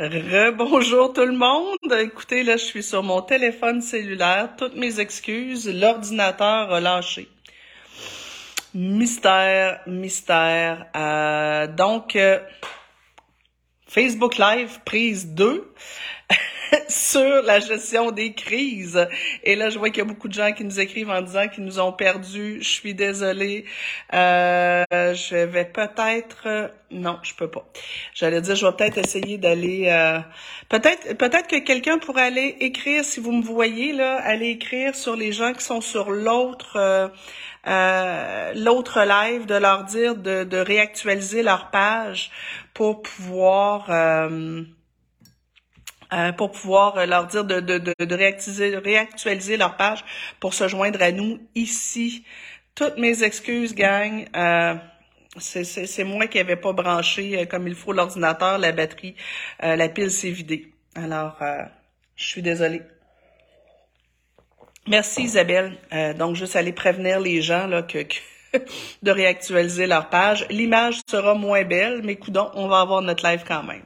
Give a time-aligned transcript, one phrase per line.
[0.00, 1.76] Rebonjour tout le monde.
[2.00, 4.48] Écoutez, là, je suis sur mon téléphone cellulaire.
[4.56, 5.68] Toutes mes excuses.
[5.68, 7.28] L'ordinateur a lâché.
[8.72, 10.86] Mystère, mystère.
[10.96, 12.38] Euh, donc, euh,
[13.86, 15.70] Facebook Live, prise 2.
[16.88, 19.06] sur la gestion des crises.
[19.44, 21.48] Et là, je vois qu'il y a beaucoup de gens qui nous écrivent en disant
[21.48, 22.58] qu'ils nous ont perdus.
[22.60, 23.64] Je suis désolée.
[24.14, 26.72] Euh, je vais peut-être...
[26.90, 27.64] Non, je peux pas.
[28.14, 29.86] J'allais dire, je vais peut-être essayer d'aller...
[29.88, 30.18] Euh,
[30.68, 35.16] peut-être peut-être que quelqu'un pourrait aller écrire, si vous me voyez, là, aller écrire sur
[35.16, 37.10] les gens qui sont sur l'autre...
[37.66, 42.30] Euh, l'autre live, de leur dire de, réactualiser leur page
[42.72, 43.90] pour pouvoir
[46.36, 50.04] pour pouvoir euh, leur dire de, de, de, de réactualiser, réactualiser leur page
[50.40, 52.24] pour se joindre à nous ici.
[52.74, 54.26] Toutes mes excuses, gang.
[54.36, 54.74] Euh,
[55.38, 59.14] c'est moi qui n'avais pas branché comme il faut l'ordinateur, la batterie,
[59.60, 60.72] la pile s'est vidée.
[60.96, 61.36] Alors,
[62.16, 62.82] je suis désolée.
[64.88, 65.78] Merci Isabelle.
[66.18, 68.16] donc, juste aller prévenir les gens là, que, que
[69.02, 70.46] de réactualiser leur page.
[70.50, 73.84] L'image sera moins belle, mais coudons, on va avoir notre live quand même.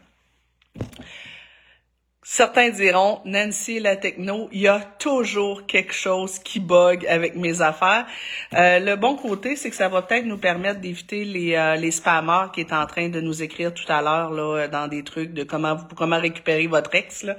[2.26, 7.60] Certains diront, Nancy la techno, il y a toujours quelque chose qui bug avec mes
[7.60, 8.06] affaires.
[8.54, 11.90] Euh, le bon côté, c'est que ça va peut-être nous permettre d'éviter les, euh, les
[11.90, 15.34] spammers qui est en train de nous écrire tout à l'heure là dans des trucs
[15.34, 17.24] de comment vous comment récupérer votre ex.
[17.24, 17.36] Là.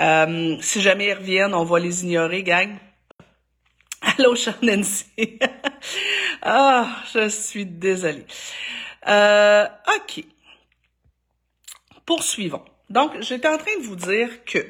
[0.00, 2.74] Euh, si jamais ils reviennent, on va les ignorer, gang.
[4.18, 5.38] Allô, cher Nancy.
[6.42, 8.26] ah, je suis désolée.
[9.06, 10.24] OK.
[12.04, 12.64] Poursuivons.
[12.90, 14.66] Donc, j'étais en train de vous dire que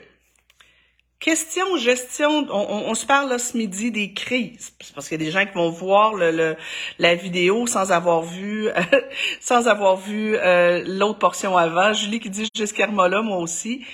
[1.20, 5.30] question gestion, on, se parle là ce midi des crises, parce qu'il y a des
[5.30, 8.68] gens qui vont voir la vidéo sans avoir vu
[9.40, 11.92] sans avoir vu euh, l'autre portion avant.
[11.92, 13.84] Julie qui dit là, moi aussi.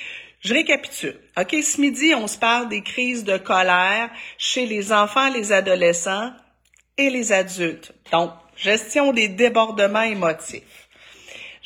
[0.40, 1.18] Je récapitule.
[1.36, 6.30] OK, ce midi, on se parle des crises de colère chez les enfants, les adolescents
[6.98, 7.92] et les adultes.
[8.12, 10.85] Donc, gestion des débordements émotifs.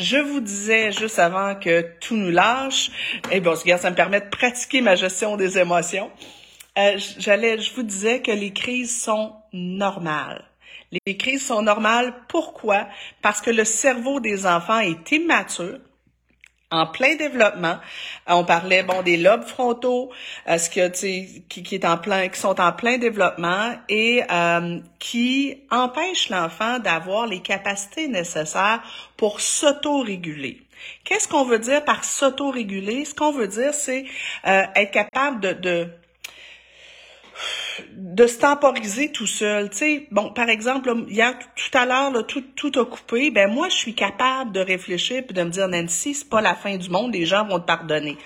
[0.00, 2.91] Je vous disais juste avant que tout nous lâche,
[3.31, 6.11] et eh bon, ça me permet de pratiquer ma gestion des émotions.
[6.78, 10.43] Euh, j'allais, je vous disais que les crises sont normales.
[11.05, 12.15] Les crises sont normales.
[12.28, 12.88] Pourquoi?
[13.21, 15.78] Parce que le cerveau des enfants est immature
[16.70, 17.78] en plein développement.
[18.28, 20.10] Euh, on parlait bon des lobes frontaux,
[20.48, 20.88] euh, ce que
[21.48, 26.78] qui, qui est en plein, qui sont en plein développement et euh, qui empêchent l'enfant
[26.78, 28.82] d'avoir les capacités nécessaires
[29.16, 30.62] pour s'auto-réguler.
[31.04, 33.04] Qu'est-ce qu'on veut dire par s'auto-réguler?
[33.04, 34.06] Ce qu'on veut dire, c'est
[34.44, 35.88] être capable de
[37.97, 39.71] de se temporiser tout seul.
[39.71, 43.31] Tu sais, bon, par exemple, hier, tout à l'heure, tout, tout a coupé.
[43.31, 46.55] Ben moi, je suis capable de réfléchir puis de me dire, Nancy, c'est pas la
[46.55, 48.17] fin du monde, les gens vont te pardonner.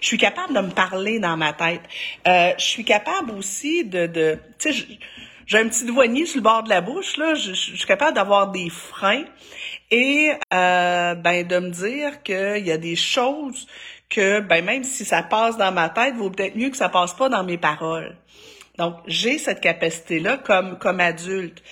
[0.00, 1.82] Je suis capable de me parler dans ma tête.
[2.26, 4.86] Euh, je suis capable aussi de, de tu sais,
[5.46, 7.34] j'ai un petit douanier sur le bord de la bouche là.
[7.34, 9.24] Je, suis capable d'avoir des freins
[9.90, 13.66] et euh, ben de me dire qu'il y a des choses
[14.08, 17.14] que ben même si ça passe dans ma tête, vaut peut-être mieux que ça passe
[17.14, 18.16] pas dans mes paroles.
[18.82, 21.62] Donc, j'ai cette capacité-là comme, comme adulte.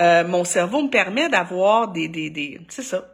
[0.00, 3.06] Euh, mon cerveau me permet d'avoir des, des, des c'est ça,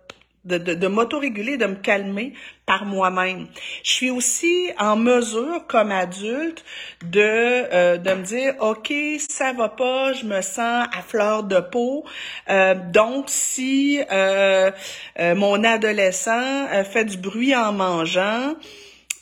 [0.44, 2.32] de, de, de m'autoréguler, de me calmer
[2.66, 3.46] par moi-même.
[3.84, 6.64] Je suis aussi en mesure, comme adulte,
[7.04, 11.60] de, euh, de me dire, OK, ça va pas, je me sens à fleur de
[11.60, 12.04] peau.
[12.50, 14.72] Euh, donc, si euh,
[15.20, 18.56] euh mon adolescent euh, fait du bruit en mangeant,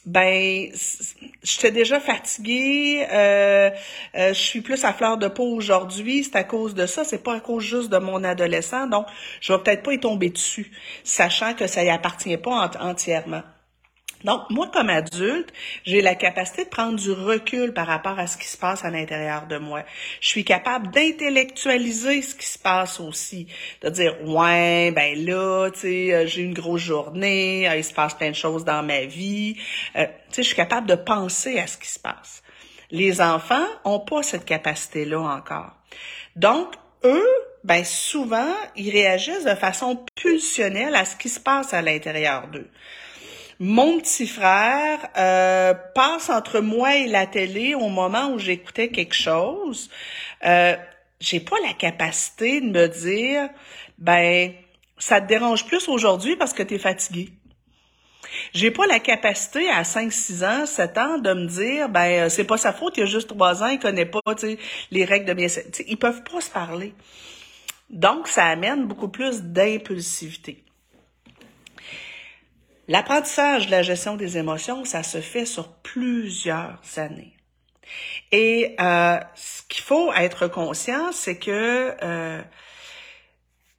[0.04, 0.68] ben
[1.42, 3.70] j'étais déjà fatiguée, euh,
[4.16, 7.22] euh, je suis plus à fleur de peau aujourd'hui, c'est à cause de ça, c'est
[7.22, 9.06] pas à cause juste de mon adolescent, donc
[9.40, 10.72] je vais peut-être pas y tomber dessus,
[11.04, 13.42] sachant que ça y appartient pas entièrement.
[14.25, 15.53] Donc, moi, comme adulte,
[15.84, 18.91] j'ai la capacité de prendre du recul par rapport à ce qui se passe à
[18.91, 19.83] l'intérieur de moi.
[20.21, 23.47] Je suis capable d'intellectualiser ce qui se passe aussi.
[23.82, 27.93] De dire, ouais, ben là, tu sais, euh, j'ai une grosse journée, euh, il se
[27.93, 29.56] passe plein de choses dans ma vie.
[29.96, 32.43] Euh, tu sais, je suis capable de penser à ce qui se passe.
[32.91, 35.73] Les enfants ont pas cette capacité-là encore.
[36.37, 36.75] Donc,
[37.05, 37.29] eux,
[37.64, 42.69] ben souvent, ils réagissent de façon pulsionnelle à ce qui se passe à l'intérieur d'eux.
[43.64, 49.14] Mon petit frère euh, passe entre moi et la télé au moment où j'écoutais quelque
[49.14, 49.88] chose.
[50.44, 50.75] Euh,
[51.20, 53.49] j'ai pas la capacité de me dire,
[53.99, 54.53] ben,
[54.99, 57.29] ça te dérange plus aujourd'hui parce que tu es fatigué.
[58.53, 62.43] J'ai pas la capacité à 5, 6 ans, 7 ans de me dire ben c'est
[62.43, 64.20] pas sa faute, il a juste 3 ans, il connaît pas
[64.91, 65.47] les règles de bien
[65.87, 66.94] ils peuvent pas se parler.
[67.91, 70.65] Donc ça amène beaucoup plus d'impulsivité.
[72.88, 77.37] L'apprentissage de la gestion des émotions, ça se fait sur plusieurs années.
[78.32, 82.43] Et euh, ce qu'il faut être conscient, c'est que euh,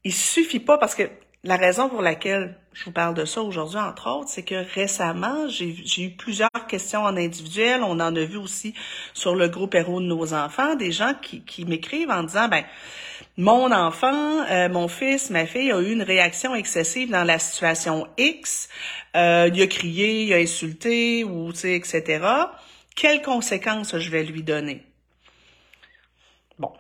[0.04, 1.10] il suffit pas parce que
[1.44, 5.48] la raison pour laquelle je vous parle de ça aujourd'hui, entre autres, c'est que récemment,
[5.48, 7.84] j'ai eu plusieurs questions en individuel.
[7.84, 8.74] On en a vu aussi
[9.14, 12.64] sur le groupe Héros de nos enfants, des gens qui, qui m'écrivent en disant, ben,
[13.38, 18.08] mon enfant, euh, mon fils, ma fille a eu une réaction excessive dans la situation
[18.18, 18.70] X.
[19.16, 22.26] Euh, il a crié, il a insulté, ou etc.
[22.96, 24.84] Quelles conséquences je vais lui donner?
[26.60, 26.72] Bon,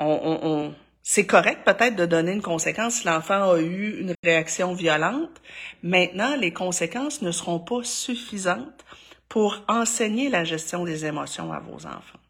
[0.00, 4.14] on, on, on c'est correct peut-être de donner une conséquence si l'enfant a eu une
[4.22, 5.42] réaction violente.
[5.82, 8.84] Maintenant, les conséquences ne seront pas suffisantes
[9.28, 12.21] pour enseigner la gestion des émotions à vos enfants.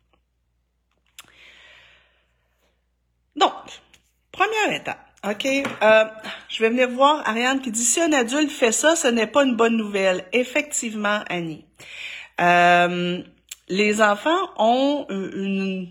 [3.36, 3.52] Donc,
[4.30, 4.98] première étape.
[5.28, 5.46] OK?
[5.46, 6.04] Euh,
[6.48, 9.44] je vais venir voir Ariane qui dit si un adulte fait ça, ce n'est pas
[9.44, 10.24] une bonne nouvelle.
[10.32, 11.64] Effectivement, Annie.
[12.40, 13.22] Euh,
[13.68, 15.88] les enfants ont une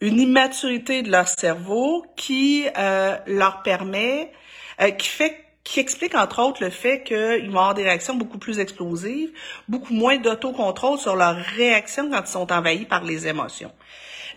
[0.00, 4.32] une immaturité de leur cerveau qui euh, leur permet,
[4.80, 8.38] euh, qui fait qui explique entre autres le fait qu'ils vont avoir des réactions beaucoup
[8.38, 9.30] plus explosives,
[9.68, 13.70] beaucoup moins d'autocontrôle sur leurs réactions quand ils sont envahis par les émotions.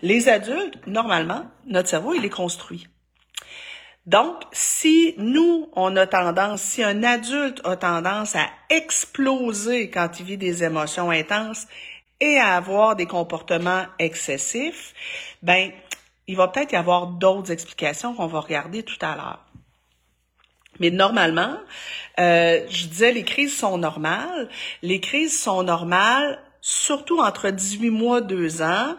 [0.02, 2.86] Les adultes, normalement, notre cerveau, il est construit.
[4.06, 10.26] Donc, si nous, on a tendance, si un adulte a tendance à exploser quand il
[10.26, 11.66] vit des émotions intenses
[12.20, 14.94] et à avoir des comportements excessifs,
[15.42, 15.70] ben,
[16.26, 19.44] il va peut-être y avoir d'autres explications qu'on va regarder tout à l'heure.
[20.80, 21.56] Mais normalement,
[22.18, 24.48] euh, je disais, les crises sont normales.
[24.82, 28.96] Les crises sont normales surtout entre 18 mois, 2 ans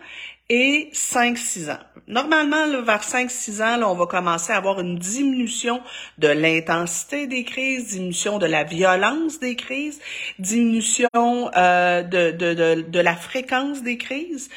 [0.50, 1.80] et 5-6 ans.
[2.08, 5.82] Normalement, vers 5-6 ans, là, on va commencer à avoir une diminution
[6.20, 10.00] de l'intensité des crises, diminution de la violence des crises,
[10.38, 14.50] diminution euh, de, de, de, de, la fréquence des crises.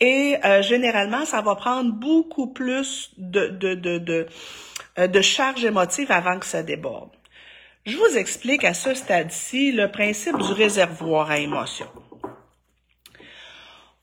[0.00, 4.26] Et euh, généralement, ça va prendre beaucoup plus de, de, de, de,
[4.98, 7.10] euh, de charge émotive avant que ça déborde.
[7.86, 11.88] Je vous explique à ce stade-ci le principe du réservoir à émotions.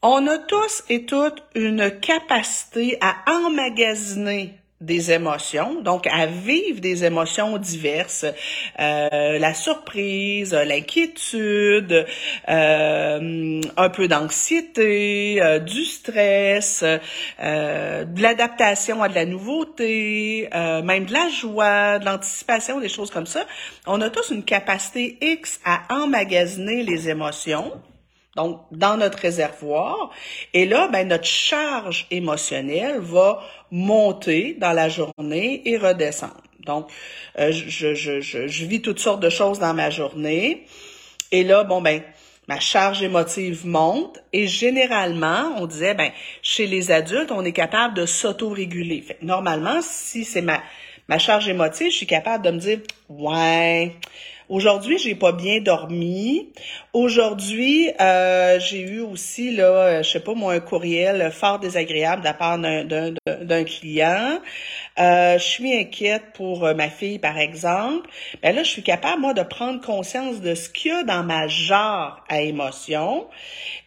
[0.09, 7.03] On a tous et toutes une capacité à emmagasiner des émotions, donc à vivre des
[7.03, 8.23] émotions diverses,
[8.79, 12.05] euh, la surprise, l'inquiétude,
[12.47, 21.11] euh, un peu d'anxiété, euh, du stress, de l'adaptation à de la nouveauté, même de
[21.11, 23.45] la joie, de l'anticipation, des choses comme ça.
[23.85, 27.73] On a tous une capacité X à emmagasiner les émotions
[28.37, 30.11] donc dans notre réservoir.
[30.53, 33.41] Et là, ben, notre charge émotionnelle va
[33.71, 36.41] monter dans la journée et redescendre.
[36.65, 36.89] Donc,
[37.39, 40.65] euh, je, je, je, je, vis toutes sortes de choses dans ma journée.
[41.31, 42.01] Et là, bon, ben,
[42.47, 44.19] ma charge émotive monte.
[44.33, 46.11] Et généralement, on disait, ben,
[46.41, 49.05] chez les adultes, on est capable de s'auto-réguler.
[49.21, 50.61] Normalement, si c'est ma,
[51.07, 52.79] ma charge émotive, je suis capable de me dire,
[53.09, 53.95] ouais,
[54.49, 56.53] Aujourd'hui, j'ai pas bien dormi.
[56.93, 62.21] Aujourd'hui, euh, j'ai eu aussi là, euh, je sais pas moi, un courriel fort désagréable
[62.21, 64.39] de la part d'un client.
[64.99, 68.09] Euh, je suis inquiète pour ma fille, par exemple.
[68.41, 71.23] Ben là, je suis capable moi de prendre conscience de ce qu'il y a dans
[71.23, 73.27] ma jarre à émotions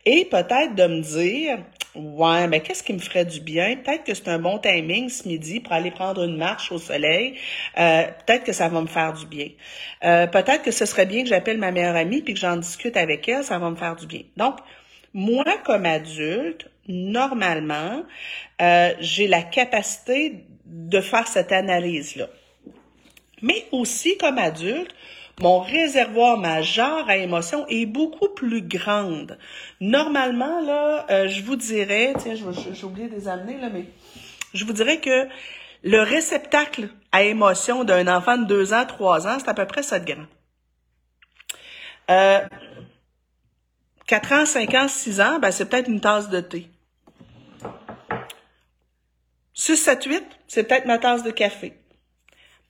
[0.04, 1.58] et peut-être de me dire
[1.96, 3.76] Ouais, mais qu'est-ce qui me ferait du bien?
[3.76, 7.34] Peut-être que c'est un bon timing ce midi pour aller prendre une marche au soleil.
[7.78, 9.48] Euh, peut-être que ça va me faire du bien.
[10.04, 12.96] Euh, peut-être que ce serait bien que j'appelle ma meilleure amie puis que j'en discute
[12.96, 14.22] avec elle, ça va me faire du bien.
[14.36, 14.58] Donc,
[15.14, 18.04] moi, comme adulte, normalement,
[18.62, 22.28] euh, j'ai la capacité de faire cette analyse-là.
[23.42, 24.94] Mais aussi, comme adulte,
[25.40, 29.38] mon réservoir, ma genre à émotions est beaucoup plus grande.
[29.80, 33.86] Normalement, là, euh, je vous dirais, tiens, j'ai oublié de les amener, là, mais
[34.54, 35.28] je vous dirais que
[35.82, 39.82] le réceptacle à émotions d'un enfant de 2 ans, 3 ans, c'est à peu près
[39.82, 40.26] ça de grand.
[42.10, 42.40] Euh,
[44.06, 46.68] 4 ans, 5 ans, 6 ans, ben, c'est peut-être une tasse de thé.
[49.54, 51.74] 6, 7, 8, c'est peut-être ma tasse de café.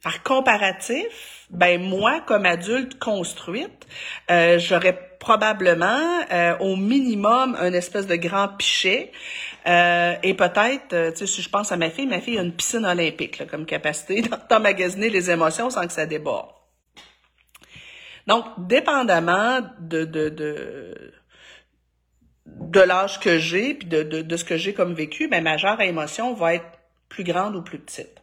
[0.02, 3.86] Par comparatif, ben moi, comme adulte construite,
[4.30, 9.12] euh, j'aurais probablement euh, au minimum un espèce de grand pichet.
[9.66, 12.54] Euh, et peut-être, tu sais, si je pense à ma fille, ma fille a une
[12.54, 16.48] piscine olympique comme capacité d'emmagasiner les émotions sans que ça déborde.
[18.26, 21.12] Donc, dépendamment de, de, de,
[22.46, 25.56] de l'âge que j'ai, puis de, de, de, ce que j'ai comme vécu, ben, ma
[25.56, 26.78] genre à émotion va être
[27.08, 28.20] plus grande ou plus petite.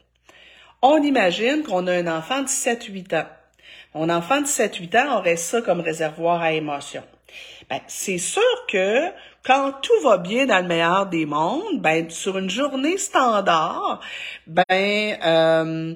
[0.82, 3.28] On imagine qu'on a un enfant de 7-8 ans.
[3.94, 7.04] Mon enfant de 7-8 ans aurait ça comme réservoir à émotions.
[7.70, 9.10] Ben, c'est sûr que
[9.44, 14.00] quand tout va bien dans le meilleur des mondes, ben, sur une journée standard,
[14.46, 15.94] ben, euh,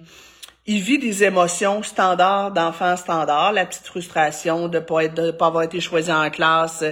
[0.67, 5.47] il vit des émotions standards d'enfants standard, la petite frustration de pas être, de pas
[5.47, 6.83] avoir été choisi en classe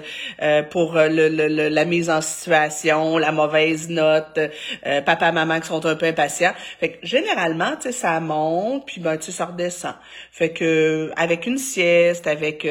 [0.41, 4.39] euh, pour euh, le, le, la mise en situation, la mauvaise note,
[4.87, 6.53] euh, papa maman qui sont un peu impatients.
[6.79, 9.93] Fait que généralement, tu sais, ça monte puis ben tu ça redescend.
[10.31, 12.67] Fait que avec une sieste, avec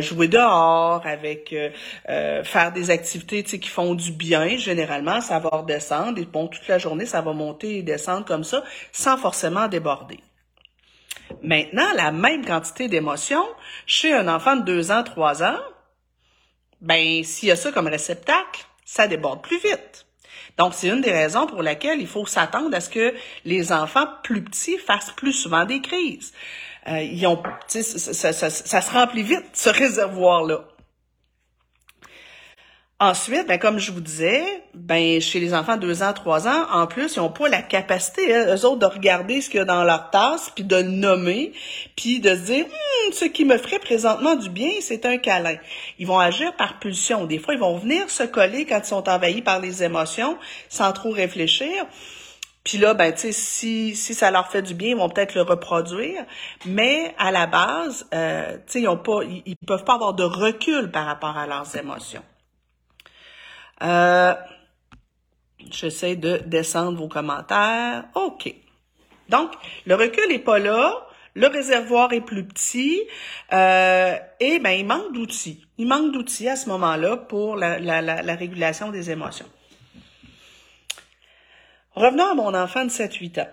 [0.00, 1.54] jouer dehors, avec
[2.06, 6.78] faire des activités qui font du bien, généralement ça va redescendre et bon toute la
[6.78, 10.18] journée ça va monter et descendre comme ça sans forcément déborder.
[11.42, 13.46] Maintenant, la même quantité d'émotions
[13.86, 15.60] chez un enfant de 2 ans, 3 ans,
[16.80, 20.06] ben, s'il y a ça comme réceptacle, ça déborde plus vite.
[20.58, 23.14] Donc, c'est une des raisons pour laquelle il faut s'attendre à ce que
[23.44, 26.32] les enfants plus petits fassent plus souvent des crises.
[26.86, 27.82] Euh, ils ont, ça,
[28.32, 30.64] ça, ça se remplit vite, ce réservoir-là.
[33.04, 34.42] Ensuite, ben, comme je vous disais,
[34.72, 37.60] ben, chez les enfants de 2 ans, 3 ans, en plus, ils n'ont pas la
[37.60, 40.80] capacité, hein, eux autres, de regarder ce qu'il y a dans leur tasse, puis de
[40.80, 41.52] nommer,
[41.96, 45.56] puis de se dire, hum, ce qui me ferait présentement du bien, c'est un câlin.
[45.98, 47.26] Ils vont agir par pulsion.
[47.26, 50.38] Des fois, ils vont venir se coller quand ils sont envahis par les émotions,
[50.70, 51.84] sans trop réfléchir.
[52.64, 55.42] Puis là, ben, tu si, si ça leur fait du bien, ils vont peut-être le
[55.42, 56.24] reproduire.
[56.64, 61.04] Mais à la base, euh, tu sais, ils ils peuvent pas avoir de recul par
[61.04, 62.22] rapport à leurs émotions.
[63.82, 64.34] Euh,
[65.70, 68.04] J'essaie de descendre vos commentaires.
[68.14, 68.54] OK.
[69.28, 69.52] Donc,
[69.86, 71.06] le recul n'est pas là.
[71.34, 73.02] Le réservoir est plus petit
[73.52, 75.66] euh, et ben il manque d'outils.
[75.78, 79.46] Il manque d'outils à ce moment-là pour la, la, la, régulation des émotions.
[81.94, 83.48] Revenons à mon enfant de 7-8 ans.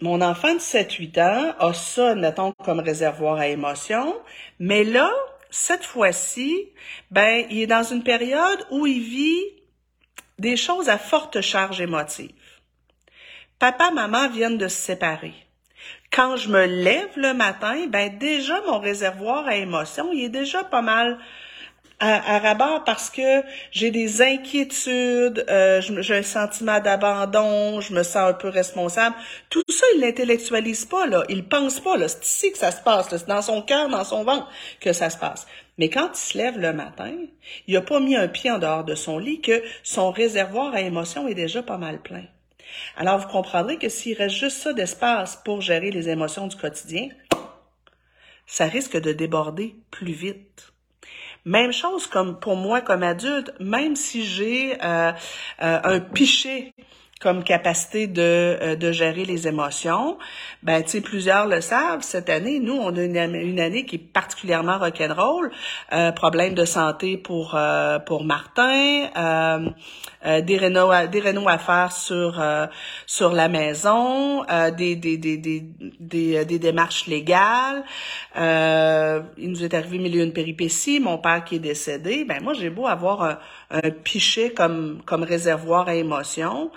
[0.00, 4.16] Mon enfant de 7-8 ans a ça, mettons, comme réservoir à émotions,
[4.58, 5.12] mais là,
[5.52, 6.70] cette fois-ci,
[7.10, 9.44] ben, il est dans une période où il vit
[10.38, 12.32] des choses à forte charge émotive.
[13.58, 15.34] Papa, maman viennent de se séparer.
[16.10, 20.64] Quand je me lève le matin, ben déjà mon réservoir à émotions, il est déjà
[20.64, 21.18] pas mal
[22.02, 28.30] à, rabat parce que j'ai des inquiétudes, euh, j'ai un sentiment d'abandon, je me sens
[28.30, 29.14] un peu responsable.
[29.50, 31.22] Tout ça, il l'intellectualise pas, là.
[31.28, 32.08] Il pense pas, là.
[32.08, 34.48] C'est ici que ça se passe, C'est dans son cœur, dans son ventre
[34.80, 35.46] que ça se passe.
[35.78, 37.12] Mais quand il se lève le matin,
[37.68, 40.80] il a pas mis un pied en dehors de son lit que son réservoir à
[40.80, 42.24] émotions est déjà pas mal plein.
[42.96, 47.08] Alors, vous comprendrez que s'il reste juste ça d'espace pour gérer les émotions du quotidien,
[48.46, 50.71] ça risque de déborder plus vite.
[51.44, 55.12] Même chose comme pour moi comme adulte, même si j'ai euh,
[55.62, 56.72] euh, un pichet
[57.22, 60.18] comme capacité de, euh, de gérer les émotions.
[60.64, 63.98] Ben, tu sais, plusieurs le savent, cette année, nous, on a une, année qui est
[63.98, 65.52] particulièrement rock'n'roll.
[65.92, 69.70] Euh, problème de santé pour, euh, pour Martin, euh,
[70.26, 72.42] euh des rénaux des rénaux à faire sur,
[73.06, 74.44] sur la maison,
[74.76, 75.60] des, des, des, des,
[76.00, 77.84] des, des, démarches légales.
[78.36, 82.24] il nous est arrivé milieu d'une péripétie, mon père qui est décédé.
[82.24, 83.38] Ben, moi, j'ai beau avoir un,
[83.72, 86.70] un pichet comme, comme réservoir à émotions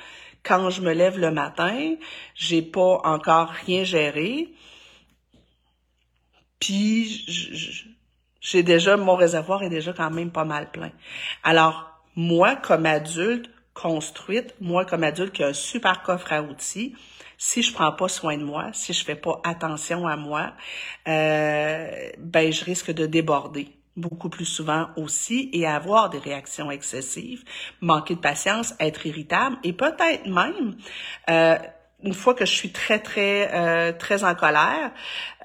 [0.46, 1.96] quand je me lève le matin,
[2.36, 4.54] j'ai pas encore rien géré.
[6.60, 7.26] Puis
[8.40, 10.92] j'ai déjà mon réservoir est déjà quand même pas mal plein.
[11.44, 16.96] Alors moi comme adulte construite, moi comme adulte qui a un super coffre à outils,
[17.38, 20.54] si je prends pas soin de moi, si je fais pas attention à moi,
[21.08, 27.44] euh, ben je risque de déborder beaucoup plus souvent aussi et avoir des réactions excessives,
[27.82, 30.76] manquer de patience, être irritable et peut-être même
[31.30, 31.58] euh,
[32.04, 34.92] une fois que je suis très très euh, très en colère,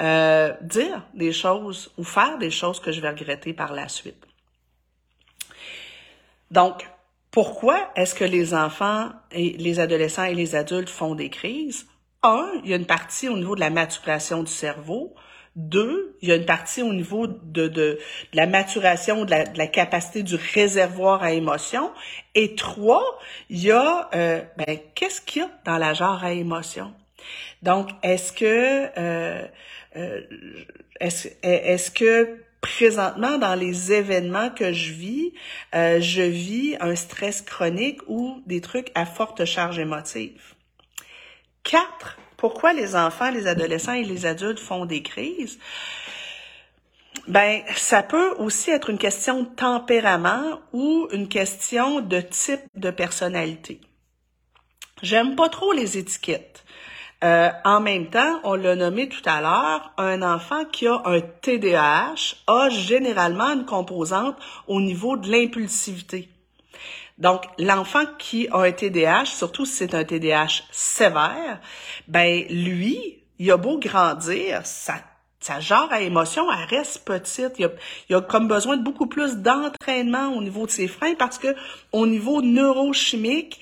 [0.01, 4.27] euh, dire des choses ou faire des choses que je vais regretter par la suite.
[6.51, 6.89] Donc,
[7.31, 11.87] pourquoi est-ce que les enfants et les adolescents et les adultes font des crises?
[12.23, 15.15] Un, il y a une partie au niveau de la maturation du cerveau.
[15.69, 17.99] Deux, il y a une partie au niveau de,
[18.33, 21.91] la maturation, de la, de la, capacité du réservoir à émotions.
[22.35, 23.19] Et trois,
[23.51, 26.93] il y a, euh, ben, qu'est-ce qu'il y a dans la genre à émotions?
[27.63, 29.47] Donc, est-ce que, euh,
[29.97, 30.21] euh,
[31.01, 35.33] est-ce, est-ce que présentement, dans les événements que je vis,
[35.75, 40.55] euh, je vis un stress chronique ou des trucs à forte charge émotive?
[41.63, 45.59] Quatre, pourquoi les enfants, les adolescents et les adultes font des crises?
[47.29, 52.91] Ben, ça peut aussi être une question de tempérament ou une question de type de
[52.91, 53.83] personnalité.
[55.03, 56.65] J'aime pas trop les étiquettes.
[57.23, 61.21] Euh, en même temps, on l'a nommé tout à l'heure, un enfant qui a un
[61.21, 66.31] TDAH a généralement une composante au niveau de l'impulsivité.
[67.21, 71.61] Donc, l'enfant qui a un TDAH, surtout si c'est un TDAH sévère,
[72.09, 77.59] ben lui, il a beau grandir, sa, genre à émotion, elle reste petite.
[77.59, 77.71] Il a,
[78.09, 81.55] il comme besoin de beaucoup plus d'entraînement au niveau de ses freins parce que
[81.93, 83.61] au niveau neurochimique,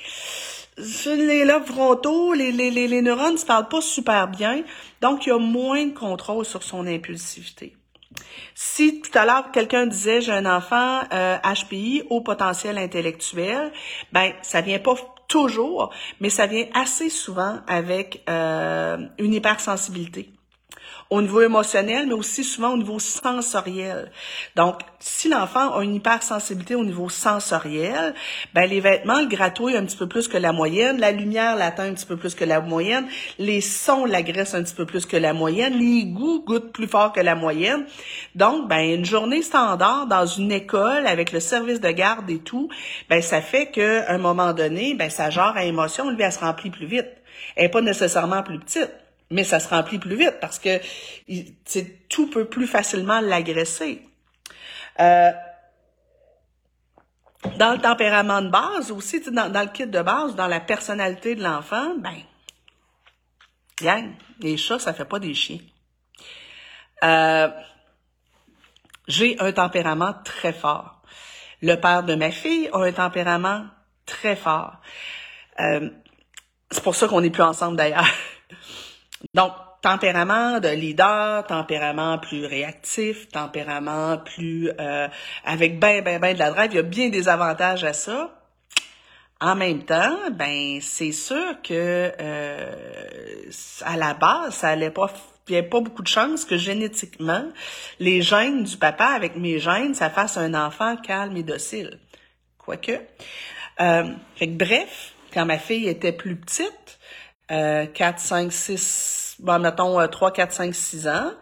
[1.06, 4.62] les lobes frontaux, les, les, les, les neurones ne se parlent pas super bien,
[5.00, 7.77] donc il a moins de contrôle sur son impulsivité.
[8.54, 13.72] Si tout à l'heure quelqu'un disait j'ai un enfant euh, HPI au potentiel intellectuel,
[14.12, 14.94] ben ça vient pas
[15.28, 20.30] toujours, mais ça vient assez souvent avec euh, une hypersensibilité
[21.10, 24.10] au niveau émotionnel, mais aussi souvent au niveau sensoriel.
[24.56, 28.14] Donc, si l'enfant a une hypersensibilité au niveau sensoriel,
[28.52, 31.84] ben les vêtements le gratouillent un petit peu plus que la moyenne, la lumière l'atteint
[31.84, 33.06] un petit peu plus que la moyenne,
[33.38, 37.12] les sons l'agressent un petit peu plus que la moyenne, les goûts goûtent plus fort
[37.12, 37.86] que la moyenne.
[38.34, 42.68] Donc, ben une journée standard dans une école avec le service de garde et tout,
[43.08, 46.40] ben ça fait qu'à un moment donné, ben sa genre à émotion, lui, elle se
[46.40, 47.08] remplit plus vite.
[47.56, 48.90] Elle pas nécessairement plus petite
[49.30, 50.80] mais ça se remplit plus vite parce que
[52.08, 54.02] tout peut plus facilement l'agresser.
[55.00, 55.30] Euh,
[57.56, 61.34] dans le tempérament de base aussi, dans, dans, le kit de base, dans la personnalité
[61.34, 62.16] de l'enfant, ben,
[63.80, 65.60] gang, les chats, ça fait pas des chiens.
[67.04, 67.48] Euh,
[69.06, 71.02] j'ai un tempérament très fort.
[71.62, 73.66] Le père de ma fille a un tempérament
[74.04, 74.76] très fort.
[75.60, 75.90] Euh,
[76.70, 78.06] c'est pour ça qu'on n'est plus ensemble d'ailleurs.
[79.34, 85.08] Donc, tempérament de leader, tempérament plus réactif, tempérament plus euh,
[85.44, 88.34] avec ben ben ben de la drive, il y a bien des avantages à ça.
[89.40, 92.72] En même temps, ben c'est sûr que euh,
[93.82, 95.12] à la base, ça allait pas
[95.48, 97.44] il n'y a pas beaucoup de chances que génétiquement,
[97.98, 101.98] les gènes du papa avec mes gènes, ça fasse un enfant calme et docile.
[102.58, 103.00] Quoique.
[103.80, 104.04] Euh,
[104.36, 106.97] fait que bref, quand ma fille était plus petite,
[107.48, 111.32] 4, 5, 6, bon, mettons 3, 4, 5, 6 ans,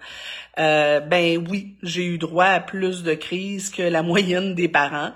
[0.58, 5.12] euh, ben oui, j'ai eu droit à plus de crises que la moyenne des parents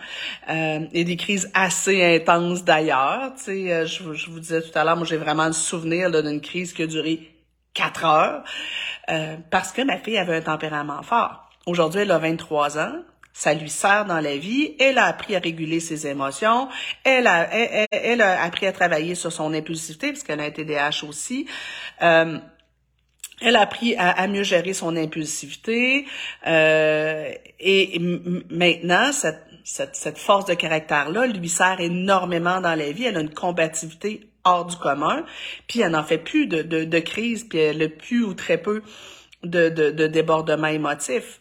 [0.51, 3.33] euh, et des crises assez intenses d'ailleurs.
[3.37, 6.11] Tu sais, euh, je, je, vous disais tout à l'heure, moi j'ai vraiment le souvenir
[6.11, 7.31] d'une crise qui a duré
[7.73, 8.45] quatre heures
[9.11, 11.49] euh, parce que ma fille avait un tempérament fort.
[11.67, 12.93] Aujourd'hui, elle a 23 ans.
[13.33, 14.75] Ça lui sert dans la vie.
[14.79, 16.69] Elle a appris à réguler ses émotions.
[17.05, 17.49] Elle a,
[17.93, 21.47] elle, a appris à travailler sur son impulsivité, parce qu'elle a un TDAH aussi.
[22.03, 22.39] Euh,
[23.41, 26.07] elle a appris à, mieux gérer son impulsivité.
[26.47, 27.99] Euh, et
[28.51, 33.05] maintenant, cette, cette, cette force de caractère-là lui sert énormément dans la vie.
[33.05, 35.25] Elle a une combativité hors du commun.
[35.69, 38.59] Puis elle n'en fait plus de, de, de crise, puis elle n'a plus ou très
[38.59, 38.83] peu
[39.43, 41.41] de, de, de débordements émotifs.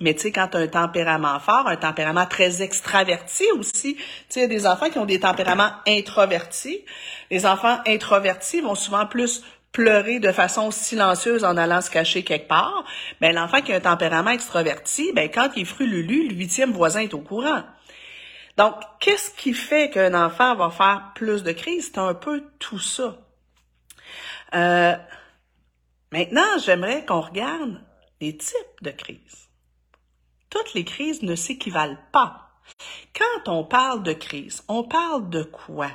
[0.00, 4.02] Mais tu sais, quand tu as un tempérament fort, un tempérament très extraverti aussi, tu
[4.28, 6.84] sais, des enfants qui ont des tempéraments introvertis.
[7.30, 12.48] Les enfants introvertis vont souvent plus pleurer de façon silencieuse en allant se cacher quelque
[12.48, 12.84] part.
[13.20, 16.72] Mais ben, l'enfant qui a un tempérament extraverti, ben, quand il est frululu, le huitième
[16.72, 17.62] voisin est au courant.
[18.56, 21.90] Donc, qu'est-ce qui fait qu'un enfant va faire plus de crises?
[21.92, 23.16] C'est un peu tout ça.
[24.54, 24.94] Euh,
[26.12, 27.80] maintenant, j'aimerais qu'on regarde
[28.20, 29.43] les types de crises
[30.54, 32.48] toutes les crises ne s'équivalent pas.
[33.12, 35.90] Quand on parle de crise, on parle de quoi?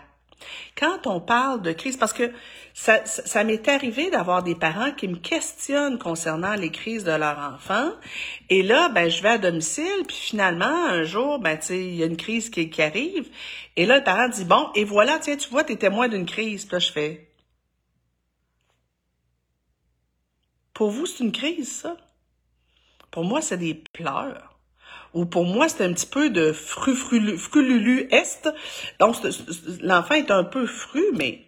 [0.78, 2.32] Quand on parle de crise, parce que
[2.74, 7.38] ça, ça, m'est arrivé d'avoir des parents qui me questionnent concernant les crises de leur
[7.40, 7.92] enfant,
[8.50, 12.04] et là, ben, je vais à domicile, puis finalement, un jour, ben, tu il y
[12.04, 13.30] a une crise qui, arrive,
[13.76, 16.26] et là, le parent dit, bon, et voilà, tiens, tu vois, tu es témoin d'une
[16.26, 16.66] crise.
[16.66, 17.30] Puis là, je fais,
[20.74, 21.98] pour vous, c'est une crise, ça?
[23.12, 24.49] Pour moi, c'est des pleurs
[25.14, 28.48] ou pour moi, c'est un petit peu de fru, frululu est.
[29.00, 29.16] Donc,
[29.82, 31.46] l'enfant est un peu fru, mais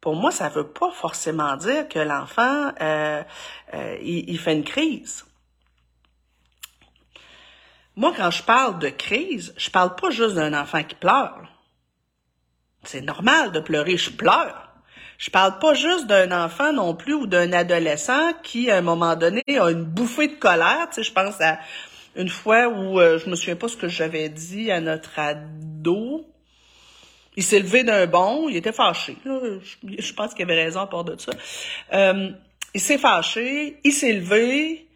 [0.00, 3.22] pour moi, ça veut pas forcément dire que l'enfant, euh,
[3.74, 5.24] euh, il, fait une crise.
[7.96, 11.42] Moi, quand je parle de crise, je parle pas juste d'un enfant qui pleure.
[12.84, 14.68] C'est normal de pleurer, je pleure.
[15.18, 19.16] Je parle pas juste d'un enfant non plus ou d'un adolescent qui, à un moment
[19.16, 20.88] donné, a une bouffée de colère.
[20.90, 21.58] Tu sais, je pense à
[22.16, 26.26] une fois où euh, je me souviens pas ce que j'avais dit à notre ado.
[27.36, 29.16] Il s'est levé d'un bond, il était fâché.
[29.24, 31.32] Je, pense qu'il avait raison à part de ça.
[31.92, 32.30] Euh,
[32.72, 34.86] il s'est fâché, il s'est levé,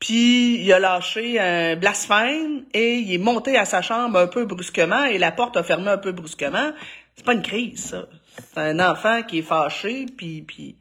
[0.00, 4.44] puis il a lâché un blasphème et il est monté à sa chambre un peu
[4.44, 6.72] brusquement et la porte a fermé un peu brusquement.
[7.14, 8.06] C'est pas une crise, ça.
[8.36, 10.76] C'est un enfant qui est fâché, puis, puis,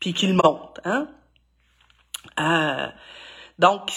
[0.00, 0.80] puis qui le monte.
[0.84, 1.08] Hein?
[2.40, 2.88] Euh,
[3.58, 3.90] donc,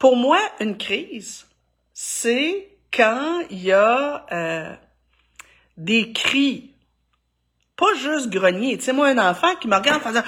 [0.00, 1.46] pour moi, une crise,
[1.92, 4.74] c'est quand il y a euh,
[5.76, 6.74] des cris,
[7.76, 8.78] pas juste grogner.
[8.78, 10.22] Tu sais, moi, un enfant qui me regarde en faisant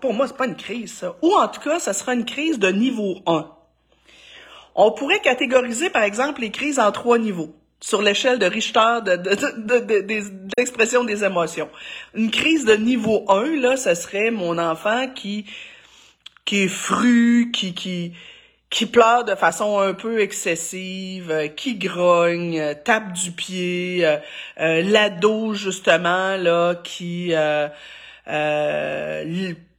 [0.00, 1.16] pour moi, c'est pas une crise, ça.
[1.22, 3.50] Ou en tout cas, ça sera une crise de niveau 1.
[4.74, 9.16] On pourrait catégoriser, par exemple, les crises en trois niveaux sur l'échelle de Richter de,
[9.16, 10.22] de, de,
[10.58, 11.70] l'expression des émotions.
[12.14, 15.46] Une crise de niveau 1, là, ce serait mon enfant qui,
[16.44, 18.12] qui est fru, qui, qui,
[18.70, 24.82] qui pleure de façon un peu excessive, euh, qui grogne, euh, tape du pied, euh,
[24.82, 27.32] l'ado justement là qui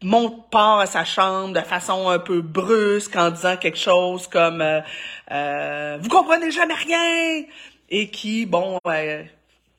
[0.03, 4.63] monte part à sa chambre de façon un peu brusque en disant quelque chose comme
[5.31, 7.45] vous comprenez jamais rien
[7.89, 9.23] et qui, bon, euh,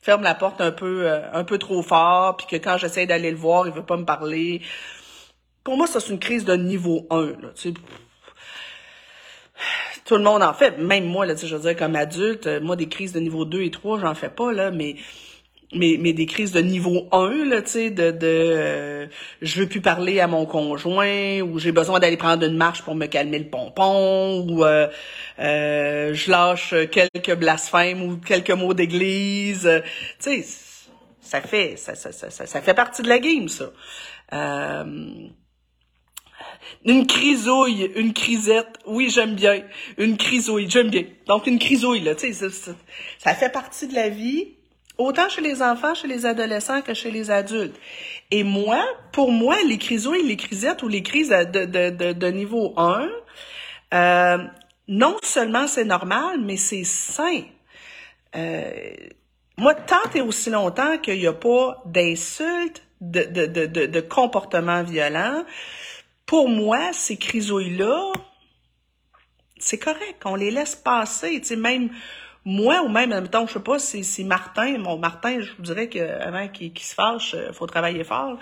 [0.01, 3.31] ferme la porte un peu, euh, un peu trop fort, puis que quand j'essaie d'aller
[3.31, 4.61] le voir, il veut pas me parler.
[5.67, 7.25] Pour moi, ça, c'est une crise de niveau 1.
[7.41, 7.49] Là,
[10.05, 12.87] tout le monde en fait, même moi, là, je veux dire, comme adulte, moi, des
[12.87, 14.95] crises de niveau 2 et 3, j'en fais pas, là, mais
[15.73, 19.07] mais, mais des crises de niveau 1, là, tu sais, de, de euh,
[19.41, 22.95] je veux plus parler à mon conjoint, ou j'ai besoin d'aller prendre une marche pour
[22.95, 24.87] me calmer le pompon, ou euh,
[25.39, 29.69] euh, je lâche quelques blasphèmes ou quelques mots d'église.
[30.17, 30.45] tu sais,
[31.19, 33.65] ça fait ça, ça, ça, ça, fait partie de la game, ça.
[36.85, 39.61] Une crisouille, une crisette, oui, j'aime bien.
[39.97, 41.03] Une crisouille, j'aime bien.
[41.27, 42.49] Donc, une crisouille, là, tu sais,
[43.19, 44.55] ça, fait partie de la vie
[44.97, 47.75] autant chez les enfants, chez les adolescents que chez les adultes.
[48.31, 52.27] Et moi, pour moi, les crisouilles, les crisettes ou les crises de, de, de, de
[52.27, 53.09] niveau 1,
[53.93, 54.37] euh,
[54.87, 57.43] non seulement c'est normal, mais c'est sain.
[58.35, 58.71] Euh,
[59.57, 64.83] moi, tant et aussi longtemps qu'il n'y a pas d'insultes, de, de, de, de, comportements
[64.83, 65.43] violents,
[66.27, 68.11] pour moi, ces crisouilles-là,
[69.57, 71.39] c'est correct, on les laisse passer.
[71.41, 71.89] Tu sais, même
[72.45, 74.77] moi ou même, mettons, je sais pas, c'est Martin.
[74.77, 78.37] Mon Martin, je vous dirais qu'avant qu'il se fâche, euh, faut travailler fort.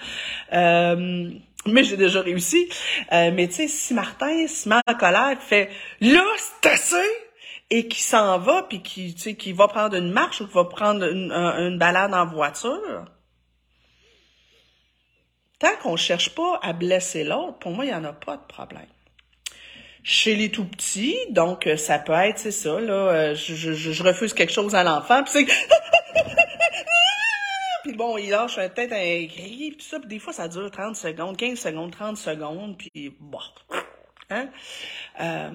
[0.51, 1.29] Euh,
[1.67, 2.69] mais j'ai déjà réussi.
[3.13, 5.69] Euh, mais tu sais, si Martin se met en colère, fait
[6.01, 7.09] là, c'est assez,
[7.69, 10.53] et qui s'en va, puis qui, tu sais, qui va prendre une marche ou qui
[10.53, 13.05] va prendre une, une balade en voiture,
[15.59, 18.45] tant qu'on cherche pas à blesser l'autre, pour moi, il y en a pas de
[18.47, 18.87] problème
[20.05, 21.17] chez les tout petits.
[21.31, 24.75] Donc, euh, ça peut être, c'est ça, là, euh, je, je, je, refuse quelque chose
[24.75, 25.45] à l'enfant, puis c'est...
[27.83, 30.95] puis bon, il lâche peut-être un cri, puis ça, puis des fois, ça dure 30
[30.95, 33.39] secondes, 15 secondes, 30 secondes, puis bon...
[34.29, 34.47] Hein?
[35.21, 35.49] Euh,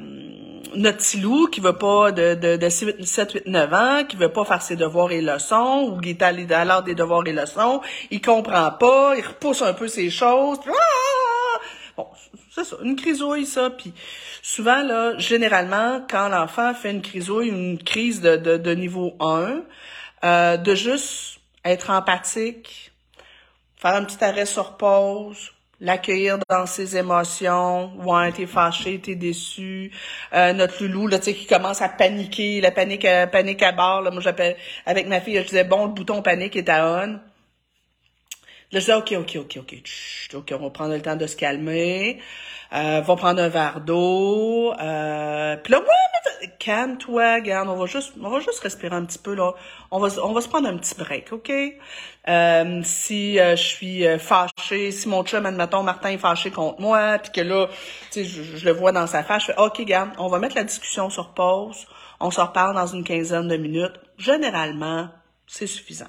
[0.77, 4.33] notre petit loup qui veut pas de, de, de 7, 8, 9 ans, qui veut
[4.33, 7.33] pas faire ses devoirs et leçons, ou qui est allé à l'heure des devoirs et
[7.33, 7.81] leçons,
[8.11, 11.61] il comprend pas, il repousse un peu ses choses, ah!
[11.97, 12.07] bon,
[12.55, 13.93] c'est ça, une crisouille, ça, puis
[14.43, 19.63] Souvent, là, généralement, quand l'enfant fait une crisouille, une crise de, de, de niveau 1,
[20.25, 22.91] euh, de juste être empathique,
[23.77, 27.93] faire un petit arrêt sur pause, l'accueillir dans ses émotions.
[28.05, 29.91] Ouais, t'es fâché, t'es déçu.
[30.35, 33.73] Euh, notre loulou, là, tu sais, qui commence à paniquer, la panique, euh, panique à
[33.73, 34.03] bord.
[34.03, 37.21] Moi, j'appelle avec ma fille, je disais bon, le bouton panique est à on.
[38.73, 39.83] Je disais ok, ok, ok, ok,
[40.35, 42.21] ok, on va prendre le temps de se calmer
[42.73, 44.73] euh, va prendre un verre d'eau.
[44.81, 49.19] Euh, puis là, ouais, calme-toi, regarde, on va juste, on va juste respirer un petit
[49.19, 49.53] peu là.
[49.91, 51.53] On va, on va se prendre un petit break, ok?
[52.29, 56.81] Euh, si euh, je suis euh, fâchée, si mon chum, admettons, Martin est fâché contre
[56.81, 57.69] moi, puis que là,
[58.13, 60.57] tu sais, je, le vois dans sa face, je fais, ok, regarde, on va mettre
[60.57, 61.87] la discussion sur pause.
[62.21, 63.99] On se reparle dans une quinzaine de minutes.
[64.19, 65.09] Généralement,
[65.47, 66.07] c'est suffisant.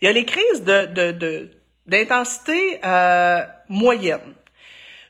[0.00, 1.50] Il y a les crises de,
[1.86, 4.34] d'intensité euh, moyenne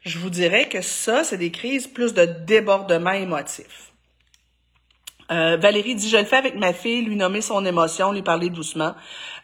[0.05, 3.93] je vous dirais que ça, c'est des crises plus de débordement émotif.
[5.31, 8.51] Euh, Valérie dit, je le fais avec ma fille, lui nommer son émotion, lui parler
[8.51, 8.95] doucement.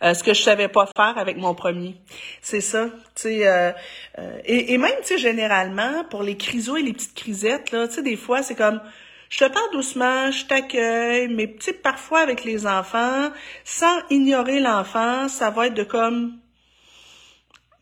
[0.02, 1.96] Euh, ce que je savais pas faire avec mon premier.
[2.42, 2.90] C'est ça.
[3.14, 3.72] Tu sais, euh,
[4.44, 7.94] et, et, même, tu sais, généralement, pour les crisos et les petites crisettes, là, tu
[7.94, 8.82] sais, des fois, c'est comme,
[9.30, 13.30] je te parle doucement, je t'accueille, mais tu parfois avec les enfants,
[13.64, 16.40] sans ignorer l'enfant, ça va être de comme,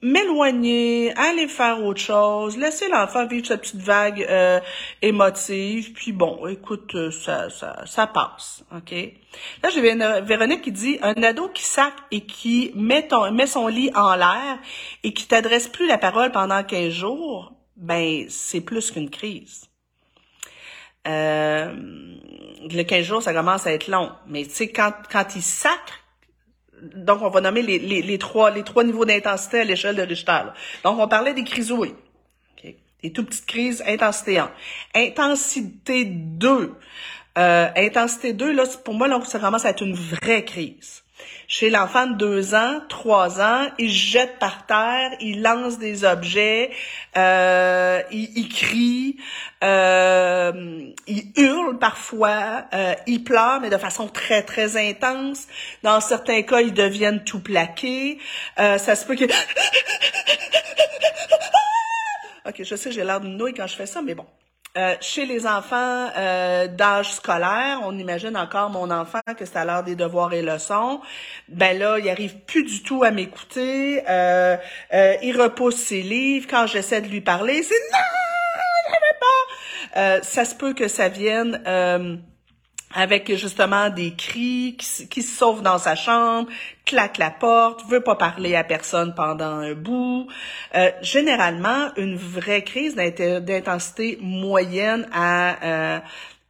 [0.02, 4.60] m'éloigner, aller faire autre chose, laisser l'enfant vivre sa petite vague euh,
[5.00, 8.92] émotive, puis bon, écoute, euh, ça, ça, ça passe, ok?
[9.62, 13.90] Là, j'ai Véronique qui dit un ado qui sac et qui met, met son lit
[13.94, 14.58] en l'air
[15.02, 19.67] et qui t'adresse plus la parole pendant 15 jours, ben c'est plus qu'une crise.
[21.08, 21.72] Euh,
[22.70, 24.10] le 15 jours, ça commence à être long.
[24.26, 26.04] Mais tu sais, quand, quand il sacre,
[26.82, 30.02] donc on va nommer les, les, les trois, les trois niveaux d'intensité à l'échelle de
[30.02, 30.40] Richter.
[30.84, 31.94] Donc on parlait des chrysouilles.
[32.56, 32.76] Okay.
[33.02, 34.50] Des tout petites crises, intensité 1.
[34.94, 36.74] Intensité 2.
[37.38, 41.04] Euh, intensité 2, là, pour moi, là, ça commence à être une vraie crise.
[41.50, 46.70] Chez l'enfant de deux ans, trois ans, il jette par terre, il lance des objets,
[47.16, 49.16] euh, il, il, crie,
[49.64, 55.46] euh, il hurle parfois, euh, il pleure, mais de façon très, très intense.
[55.82, 58.18] Dans certains cas, ils deviennent tout plaqués.
[58.58, 59.24] Euh, ça se peut que...
[62.46, 64.26] OK, je sais, j'ai l'air d'une nouille quand je fais ça, mais bon.
[64.78, 69.64] Euh, chez les enfants euh, d'âge scolaire, on imagine encore mon enfant que c'est à
[69.64, 71.00] l'heure des devoirs et leçons.
[71.48, 74.04] Ben là, il arrive plus du tout à m'écouter.
[74.08, 74.56] Euh,
[74.92, 76.46] il repousse ses livres.
[76.48, 77.98] Quand j'essaie de lui parler, c'est non,
[78.88, 80.22] je pas.
[80.22, 81.60] ça se peut que ça vienne
[82.94, 86.48] avec justement des cris, qui, qui, se dans sa chambre,
[86.84, 90.26] claque la porte, veut pas parler à personne pendant un bout.
[90.74, 95.98] Euh, généralement, une vraie crise d'intensité moyenne à euh,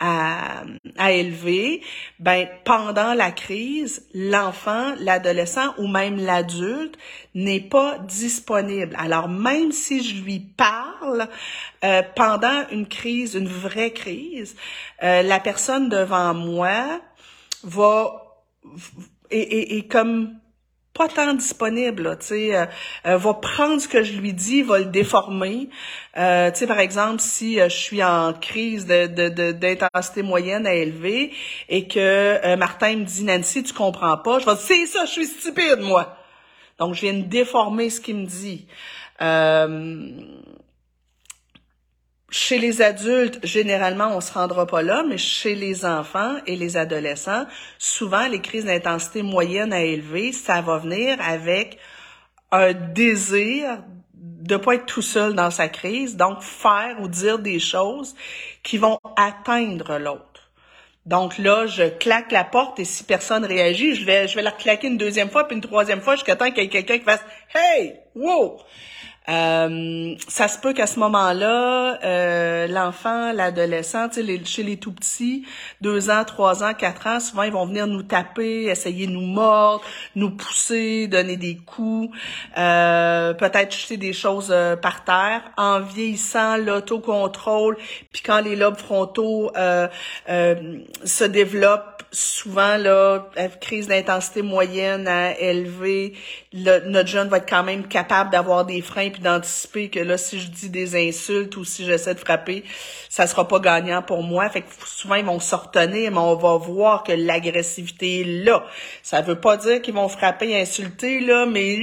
[0.00, 0.62] à,
[0.96, 1.82] à élever,
[2.18, 6.96] ben pendant la crise, l'enfant, l'adolescent ou même l'adulte
[7.34, 8.94] n'est pas disponible.
[8.98, 11.28] Alors même si je lui parle
[11.84, 14.56] euh, pendant une crise, une vraie crise,
[15.02, 17.00] euh, la personne devant moi
[17.64, 18.24] va
[19.30, 20.37] et, et, et comme
[21.06, 22.66] pas disponible, sais, euh,
[23.06, 25.68] euh, va prendre ce que je lui dis, va le déformer.
[26.16, 31.32] Euh, par exemple, si je suis en crise de, d'intensité moyenne à élever
[31.68, 35.12] et que Martin me dit Nancy, tu comprends pas, je vais dire c'est ça, je
[35.12, 36.16] suis stupide moi.
[36.78, 38.66] Donc je viens de déformer ce qu'il me dit.
[42.30, 46.76] Chez les adultes, généralement, on se rendra pas là, mais chez les enfants et les
[46.76, 47.46] adolescents,
[47.78, 51.78] souvent, les crises d'intensité moyenne à élevée, ça va venir avec
[52.52, 57.58] un désir de pas être tout seul dans sa crise, donc faire ou dire des
[57.58, 58.14] choses
[58.62, 60.50] qui vont atteindre l'autre.
[61.06, 64.52] Donc là, je claque la porte et si personne réagit, je vais, je vais la
[64.52, 67.04] claquer une deuxième fois puis une troisième fois jusqu'à temps qu'il y ait quelqu'un qui
[67.04, 67.94] fasse Hey!
[68.14, 68.58] Wow!
[69.28, 75.44] Euh, ça se peut qu'à ce moment-là, euh, l'enfant, l'adolescent, les, chez les tout petits,
[75.80, 79.26] deux ans, trois ans, quatre ans, souvent ils vont venir nous taper, essayer de nous
[79.26, 79.84] mordre,
[80.16, 82.16] nous pousser, donner des coups,
[82.56, 85.42] euh, peut-être jeter des choses euh, par terre.
[85.56, 87.76] En vieillissant, l'autocontrôle,
[88.12, 89.88] puis quand les lobes frontaux euh,
[91.04, 93.28] se développent, souvent là,
[93.60, 96.14] crise d'intensité moyenne à élevée,
[96.52, 100.48] notre jeune va être quand même capable d'avoir des freins d'anticiper que là, si je
[100.48, 102.64] dis des insultes ou si j'essaie de frapper,
[103.08, 104.48] ça sera pas gagnant pour moi.
[104.48, 108.64] Fait que souvent, ils vont se retenir, mais on va voir que l'agressivité est là.
[109.02, 111.78] Ça veut pas dire qu'ils vont frapper et insulter, là, mais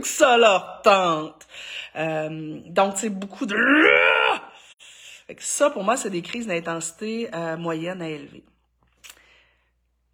[0.00, 1.46] que ça leur tente.
[1.96, 3.56] Euh, donc, c'est beaucoup de...
[5.38, 8.44] Ça, pour moi, c'est des crises d'intensité euh, moyenne à élevée.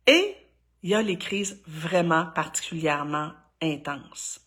[0.09, 0.35] Et
[0.83, 4.41] il y a les crises vraiment particulièrement intenses.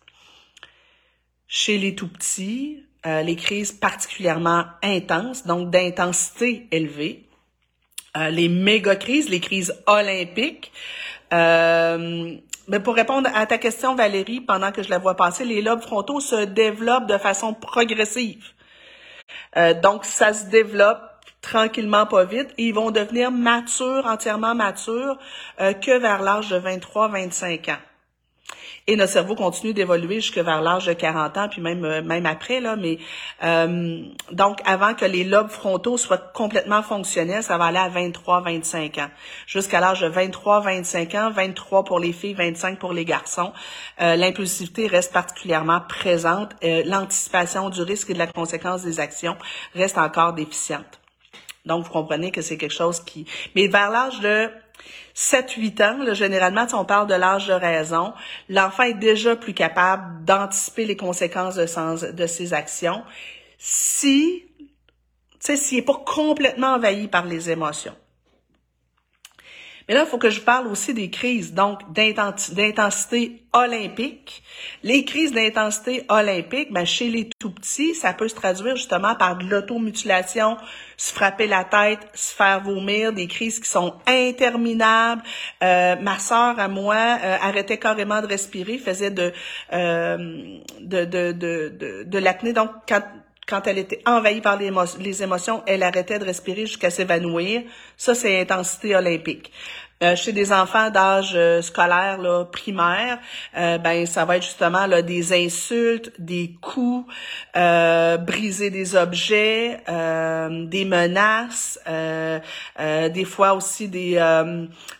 [1.47, 7.28] Chez les tout petits, euh, les crises particulièrement intenses, donc d'intensité élevée,
[8.17, 10.71] euh, les méga crises, les crises olympiques.
[11.32, 12.36] Euh,
[12.67, 15.82] mais pour répondre à ta question, Valérie, pendant que je la vois passer, les lobes
[15.82, 18.52] frontaux se développent de façon progressive.
[19.84, 21.11] donc, ça se développe
[21.41, 25.17] tranquillement, pas vite, et ils vont devenir matures, entièrement matures,
[25.58, 27.77] que vers l'âge de 23-25 ans.
[28.88, 32.25] Et notre cerveau continue d'évoluer jusque vers l'âge de 40 ans, puis même euh, même
[32.25, 32.75] après là.
[32.75, 32.97] Mais
[33.43, 34.01] euh,
[34.32, 39.10] donc avant que les lobes frontaux soient complètement fonctionnels, ça va aller à 23-25 ans,
[39.45, 43.54] jusqu'à l'âge de 23-25 ans, 23 pour les filles, 25 pour les garçons.
[44.01, 46.51] Euh, l'impulsivité reste particulièrement présente.
[46.62, 49.38] L'anticipation du risque et de la conséquence des actions
[49.75, 51.00] reste encore déficiente.
[51.65, 53.26] Donc, vous comprenez que c'est quelque chose qui...
[53.56, 54.50] Mais vers l'âge de
[55.15, 58.13] 7-8 ans, là, généralement, si on parle de l'âge de raison,
[58.50, 63.04] l'enfant est déjà plus capable d'anticiper les conséquences de, de ses actions
[63.58, 64.65] si, tu
[65.39, 67.95] sais, s'il n'est pas complètement envahi par les émotions.
[69.91, 74.41] Mais là, il faut que je parle aussi des crises, donc d'intensité olympique.
[74.84, 79.38] Les crises d'intensité olympique, ben, chez les tout petits, ça peut se traduire justement par
[79.38, 80.56] de l'automutilation,
[80.95, 85.23] se frapper la tête, se faire vomir, des crises qui sont interminables.
[85.62, 89.34] Euh, ma sœur à moi euh, arrêtait carrément de respirer, faisait de,
[89.73, 92.54] euh, de, de, de, de, de l'apnée.
[92.54, 93.01] Donc, quand
[93.51, 97.63] quand elle était envahie par les, émotions, elle arrêtait de respirer jusqu'à s'évanouir.
[97.97, 99.51] Ça, c'est intensité olympique.
[100.03, 103.19] Euh, chez des enfants d'âge euh, scolaire là, primaire,
[103.55, 107.05] euh, ben ça va être justement là, des insultes, des coups,
[107.53, 114.11] briser des objets, des menaces, des fois aussi des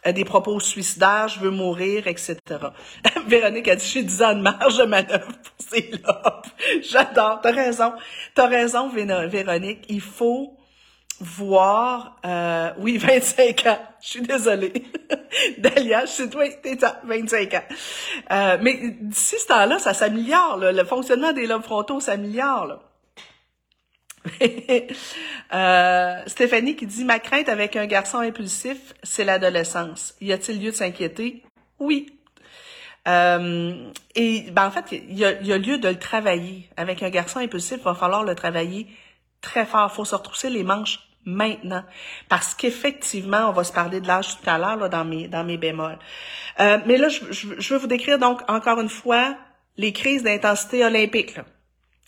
[0.06, 2.38] des propos suicidaires, je veux mourir, etc.
[3.28, 5.92] Véronique a dit j'ai 10 ans de marge de manœuvre pour ces.
[6.90, 7.94] J'adore, t'as raison,
[8.36, 10.61] t'as raison Véronique, il faut
[11.22, 13.80] voir, euh, oui, 25 ans.
[14.02, 14.74] Je suis désolée.
[15.60, 17.64] Dalia, je toi, t'es à 25 ans.
[18.32, 20.58] Euh, mais d'ici ce temps-là, ça s'améliore.
[20.58, 22.80] Le fonctionnement des lobes frontaux s'améliore.
[25.54, 30.16] euh, Stéphanie qui dit, ma crainte avec un garçon impulsif, c'est l'adolescence.
[30.22, 31.44] Y a-t-il lieu de s'inquiéter?
[31.80, 32.18] Oui.
[33.08, 36.70] Euh, et ben, en fait, il y, a, y a lieu de le travailler.
[36.78, 38.88] Avec un garçon impulsif, il va falloir le travailler
[39.42, 39.90] très fort.
[39.92, 41.84] Il faut se retrousser les manches maintenant.
[42.30, 45.58] Parce qu'effectivement, on va se parler de l'âge tout à l'heure dans mes dans mes
[45.58, 46.00] bémols.
[46.60, 49.36] Euh, mais là, je, je, je, veux vous décrire donc encore une fois
[49.78, 51.36] les crises d'intensité olympique.
[51.36, 51.46] Là.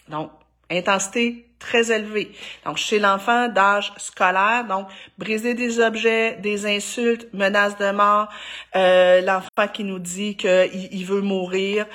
[0.09, 0.31] Donc,
[0.77, 2.31] intensité très élevée.
[2.65, 8.27] Donc, chez l'enfant d'âge scolaire, donc briser des objets, des insultes, menaces de mort,
[8.75, 11.85] euh, l'enfant qui nous dit qu'il il veut mourir.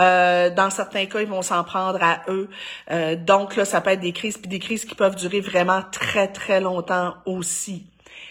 [0.00, 2.48] Euh, dans certains cas, ils vont s'en prendre à eux.
[2.90, 6.28] Euh, donc là, ça peut être des crises, des crises qui peuvent durer vraiment très,
[6.28, 7.84] très longtemps aussi.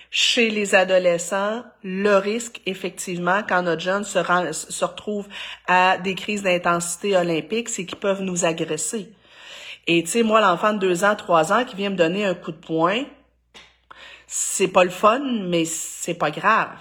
[0.09, 4.19] Chez les adolescents, le risque, effectivement, quand notre jeune se,
[4.51, 5.27] se retrouve
[5.67, 9.11] à des crises d'intensité olympique, c'est qu'ils peuvent nous agresser.
[9.87, 12.35] Et tu sais, moi, l'enfant de deux ans, trois ans qui vient me donner un
[12.35, 13.05] coup de poing,
[14.27, 16.77] c'est pas le fun, mais c'est pas grave.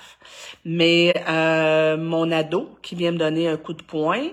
[0.65, 4.31] Mais euh, mon ado qui vient me donner un coup de poing,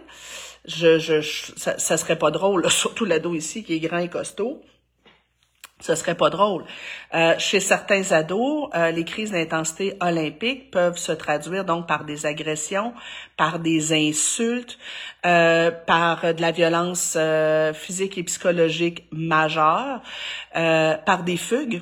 [0.65, 1.21] je, je,
[1.55, 4.61] ça, ça serait pas drôle, surtout l'ado ici qui est grand et costaud
[5.83, 6.63] ce serait pas drôle.
[7.13, 12.25] Euh, chez certains ados, euh, les crises d'intensité olympique peuvent se traduire donc par des
[12.25, 12.93] agressions,
[13.35, 14.77] par des insultes,
[15.25, 17.17] euh, par de la violence
[17.73, 20.01] physique et psychologique majeure,
[20.53, 21.81] par des fugues.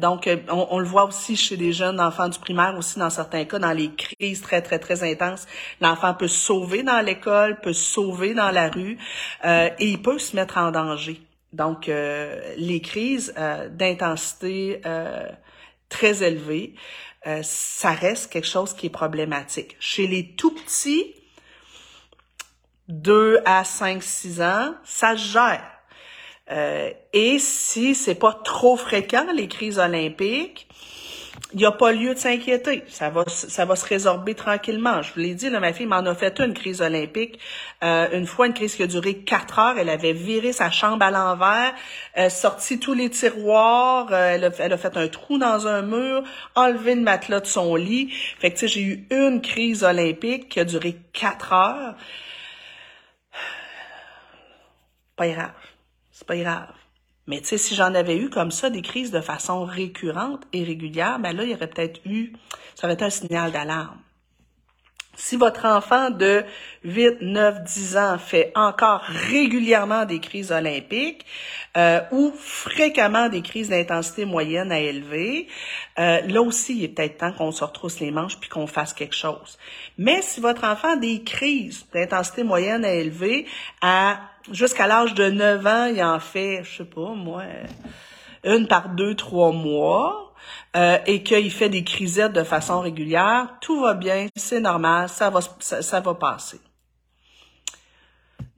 [0.00, 3.58] donc, on, le voit aussi chez des jeunes enfants du primaire, aussi dans certains cas,
[3.58, 5.46] dans les crises très, très, très intenses.
[5.80, 8.98] L'enfant peut se sauver dans l'école, peut se sauver dans la rue
[9.44, 11.20] et il peut se mettre en danger.
[11.54, 15.28] Donc, euh, les crises euh, d'intensité euh,
[15.88, 16.74] très élevée,
[17.42, 19.78] ça reste quelque chose qui est problématique.
[19.80, 21.14] Chez les tout petits,
[22.88, 27.00] 2 à 5, 6 ans, ça se gère.
[27.14, 30.68] et si c'est pas trop fréquent, les crises olympiques,
[31.52, 32.82] il n'y a pas lieu de s'inquiéter.
[32.88, 35.02] Ça va, ça va se résorber tranquillement.
[35.02, 37.38] Je vous l'ai dit, là, ma fille m'en a fait une crise olympique.
[37.84, 39.78] Euh, une fois, une crise qui a duré quatre heures.
[39.78, 41.72] Elle avait viré sa chambre à l'envers,
[42.18, 44.08] euh, sorti tous les tiroirs.
[44.10, 46.24] Euh, elle, a, elle, a, fait un trou dans un mur,
[46.56, 48.10] enlevé le matelas de son lit.
[48.38, 51.94] Fait que, tu sais, j'ai eu une crise olympique qui a duré quatre heures.
[55.16, 55.52] Pas grave.
[56.10, 56.83] C'est pas grave.
[57.26, 60.62] Mais tu sais, si j'en avais eu comme ça des crises de façon récurrente et
[60.62, 62.34] régulière, ben là, il y aurait peut-être eu,
[62.74, 64.03] ça aurait été un signal d'alarme.
[65.16, 66.44] Si votre enfant de
[66.84, 71.24] 8, 9, 10 ans fait encore régulièrement des crises olympiques
[71.76, 75.46] euh, ou fréquemment des crises d'intensité moyenne à élevée,
[75.98, 78.92] euh, là aussi, il est peut-être temps qu'on se retrousse les manches puis qu'on fasse
[78.92, 79.58] quelque chose.
[79.98, 83.46] Mais si votre enfant a des crises d'intensité moyenne à élevée
[83.80, 87.44] à jusqu'à l'âge de 9 ans, il en fait, je sais pas, moi,
[88.44, 90.33] une par deux, trois mois,
[90.76, 95.30] euh, et qu'il fait des crisettes de façon régulière, tout va bien, c'est normal, ça
[95.30, 96.60] va, ça, va passer.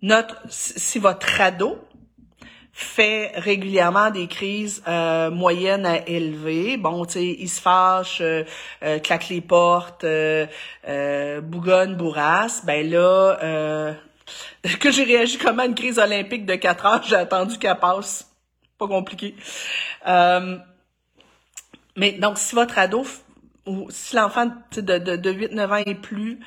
[0.01, 1.79] Notre, si votre ado
[2.73, 8.45] fait régulièrement des crises euh, moyennes à élevées, bon, tu sais, il se fâche, euh,
[8.83, 10.07] euh claque les portes,
[11.43, 13.95] bougonne, bourrasse, ben là,
[14.81, 18.31] que j'ai réagi comme à une crise olympique de 4 heures, j'ai attendu qu'elle passe.
[18.79, 19.35] Pas compliqué.
[21.97, 23.05] Euh, mais donc, si votre ado
[23.67, 26.39] ou si l'enfant de, de, de 8-9 ans et plus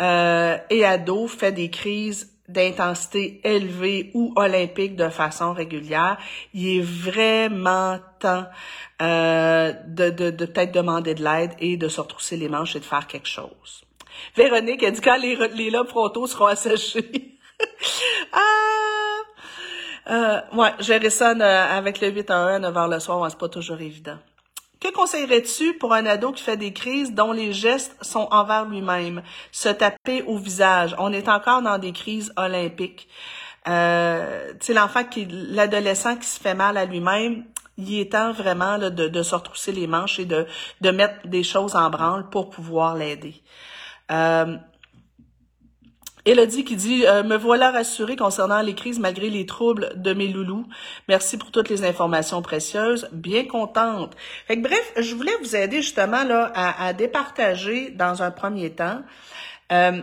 [0.00, 6.16] euh, et ado fait des crises d'intensité élevée ou olympique de façon régulière,
[6.54, 8.46] il est vraiment temps
[9.02, 12.80] euh, de, de, de peut-être demander de l'aide et de se retrousser les manches et
[12.80, 13.84] de faire quelque chose.
[14.34, 17.38] Véronique a dit quand les, les lobes frontaux seront asséchés.
[18.32, 18.44] ah!
[20.10, 23.48] Euh, ouais, gérer ça avec le 8 à 1 9 h le soir, c'est pas
[23.48, 24.16] toujours évident.
[24.80, 29.22] Que conseillerais-tu pour un ado qui fait des crises dont les gestes sont envers lui-même?
[29.50, 30.94] Se taper au visage.
[30.98, 33.08] On est encore dans des crises olympiques.
[33.66, 37.44] euh, tu sais, l'enfant qui, l'adolescent qui se fait mal à lui-même,
[37.76, 40.46] il est temps vraiment de, de se retrousser les manches et de,
[40.90, 43.40] mettre des choses en branle pour pouvoir l'aider.
[44.10, 44.56] Euh,
[46.24, 50.28] Elodie qui dit euh, Me voilà rassurée concernant les crises malgré les troubles de mes
[50.28, 50.66] loulous.
[51.08, 53.08] Merci pour toutes les informations précieuses.
[53.12, 54.16] Bien contente.
[54.46, 59.02] Fait bref, je voulais vous aider justement là à, à départager dans un premier temps.
[59.72, 60.00] Euh,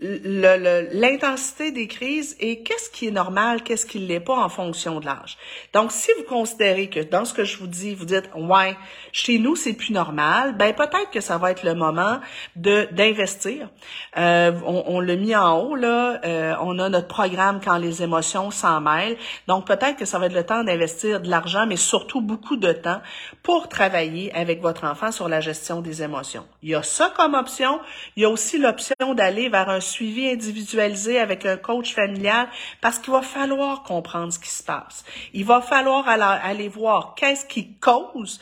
[0.00, 5.06] l'intensité des crises et qu'est-ce qui est normal, qu'est-ce qui l'est pas en fonction de
[5.06, 5.36] l'âge.
[5.74, 8.76] Donc, si vous considérez que dans ce que je vous dis, vous dites, ouais,
[9.10, 12.20] chez nous, c'est plus normal, ben peut-être que ça va être le moment
[12.54, 13.68] de d'investir.
[14.16, 18.00] Euh, on, on l'a mis en haut, là, euh, on a notre programme quand les
[18.00, 19.16] émotions s'en mêlent.
[19.48, 22.72] Donc, peut-être que ça va être le temps d'investir de l'argent, mais surtout beaucoup de
[22.72, 23.00] temps
[23.42, 26.46] pour travailler avec votre enfant sur la gestion des émotions.
[26.62, 27.80] Il y a ça comme option.
[28.16, 32.48] Il y a aussi l'option d'aller vers un suivi individualisé avec un coach familial
[32.80, 35.04] parce qu'il va falloir comprendre ce qui se passe.
[35.32, 38.40] Il va falloir aller voir qu'est-ce qui cause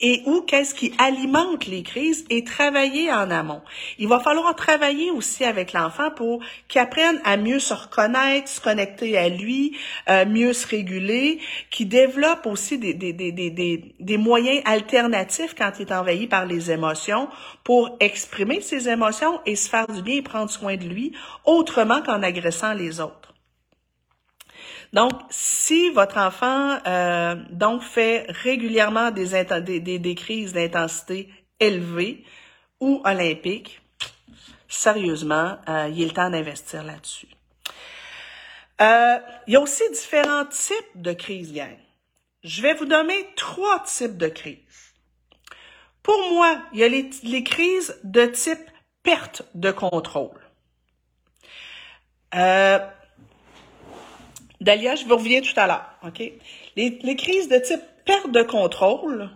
[0.00, 3.62] et où qu'est-ce qui alimente les crises et travailler en amont?
[3.98, 8.60] Il va falloir travailler aussi avec l'enfant pour qu'il apprenne à mieux se reconnaître, se
[8.60, 9.76] connecter à lui,
[10.08, 11.40] euh, mieux se réguler,
[11.70, 16.46] qu'il développe aussi des, des, des, des, des moyens alternatifs quand il est envahi par
[16.46, 17.28] les émotions
[17.64, 21.12] pour exprimer ses émotions et se faire du bien et prendre soin de lui
[21.44, 23.27] autrement qu'en agressant les autres.
[24.92, 29.44] Donc, si votre enfant euh, donc fait régulièrement des,
[29.80, 31.28] des, des, crises d'intensité
[31.60, 32.24] élevées
[32.80, 33.80] ou olympiques,
[34.66, 37.28] sérieusement, euh, il est le temps d'investir là-dessus.
[38.80, 41.76] Euh, il y a aussi différents types de crises, gang.
[42.44, 44.94] Je vais vous donner trois types de crises.
[46.02, 48.70] Pour moi, il y a les, les crises de type
[49.02, 50.40] perte de contrôle.
[52.34, 52.78] Euh,
[54.60, 56.22] Dalia, je vous reviens tout à l'heure, OK?
[56.76, 59.30] Les, crises de type perte de contrôle,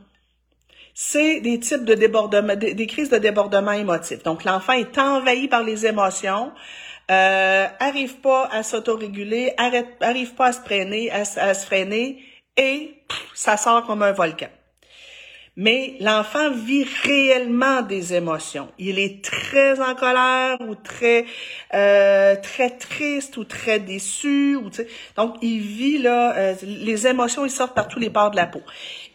[0.94, 4.22] c'est des types de débordement, des, crises de débordement émotif.
[4.22, 6.52] Donc, l'enfant est envahi par les émotions,
[7.10, 12.22] euh, arrive pas à s'autoréguler, arrive pas à se freiner, à, à se freiner,
[12.56, 12.94] et
[13.34, 14.48] ça sort comme un volcan
[15.56, 18.72] mais l'enfant vit réellement des émotions.
[18.78, 21.26] Il est très en colère ou très
[21.74, 24.58] euh, très triste ou très déçu
[25.16, 28.46] donc il vit là euh, les émotions ils sortent par tous les pores de la
[28.46, 28.62] peau.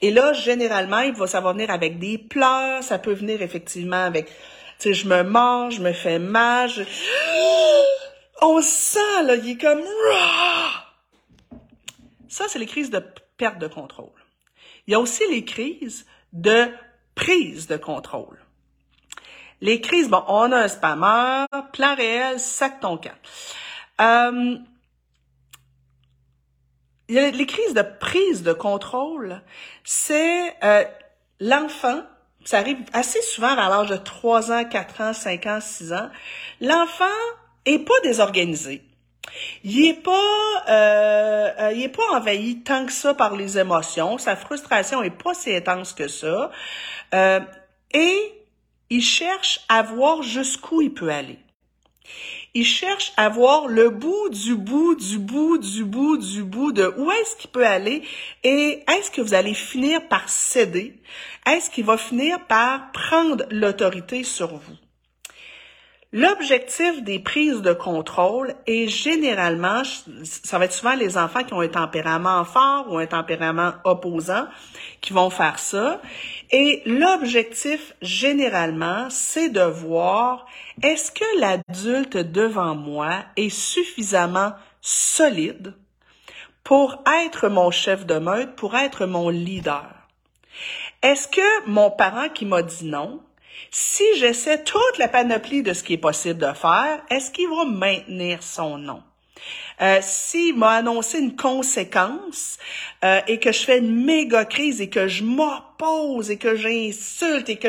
[0.01, 4.03] Et là généralement il va ça va venir avec des pleurs, ça peut venir effectivement
[4.03, 4.33] avec tu
[4.79, 6.69] sais je me mange, je me fais mal,
[8.43, 9.81] on sent là il est comme
[12.27, 13.01] ça c'est les crises de
[13.37, 14.11] perte de contrôle.
[14.85, 16.05] Il y a aussi les crises
[16.37, 16.71] de
[17.15, 18.37] prise de contrôle.
[19.59, 23.11] Les crises, bon, on a un spammer, plan réel, sac ton camp.
[23.99, 24.57] Euh,
[27.09, 29.41] les crises de prise de contrôle,
[29.83, 30.83] c'est euh,
[31.39, 32.03] l'enfant,
[32.45, 36.09] ça arrive assez souvent à l'âge de 3 ans, 4 ans, 5 ans, 6 ans,
[36.61, 37.05] l'enfant
[37.65, 38.86] est pas désorganisé.
[39.63, 44.17] Il est pas, euh, euh, il est pas envahi tant que ça par les émotions.
[44.17, 46.51] Sa frustration est pas si intense que ça.
[47.13, 47.39] Euh,
[47.93, 48.33] et
[48.89, 51.39] il cherche à voir jusqu'où il peut aller.
[52.53, 56.93] Il cherche à voir le bout du bout du bout du bout du bout de
[56.97, 58.01] où est-ce qu'il peut aller
[58.43, 60.99] et est-ce que vous allez finir par céder?
[61.45, 64.86] Est-ce qu'il va finir par prendre l'autorité sur vous?
[66.13, 69.81] L'objectif des prises de contrôle est généralement,
[70.23, 74.47] ça va être souvent les enfants qui ont un tempérament fort ou un tempérament opposant
[75.01, 76.01] qui vont faire ça.
[76.51, 80.45] Et l'objectif généralement, c'est de voir
[80.81, 85.73] est-ce que l'adulte devant moi est suffisamment solide
[86.63, 89.83] pour être mon chef de meute, pour être mon leader?
[91.01, 93.21] Est-ce que mon parent qui m'a dit non,
[93.71, 97.65] si j'essaie toute la panoplie de ce qui est possible de faire, est-ce qu'il va
[97.65, 99.03] maintenir son nom?
[99.81, 102.57] Euh, S'il m'a annoncé une conséquence
[103.03, 107.47] euh, et que je fais une méga crise et que je m'oppose et que j'insulte
[107.49, 107.67] et que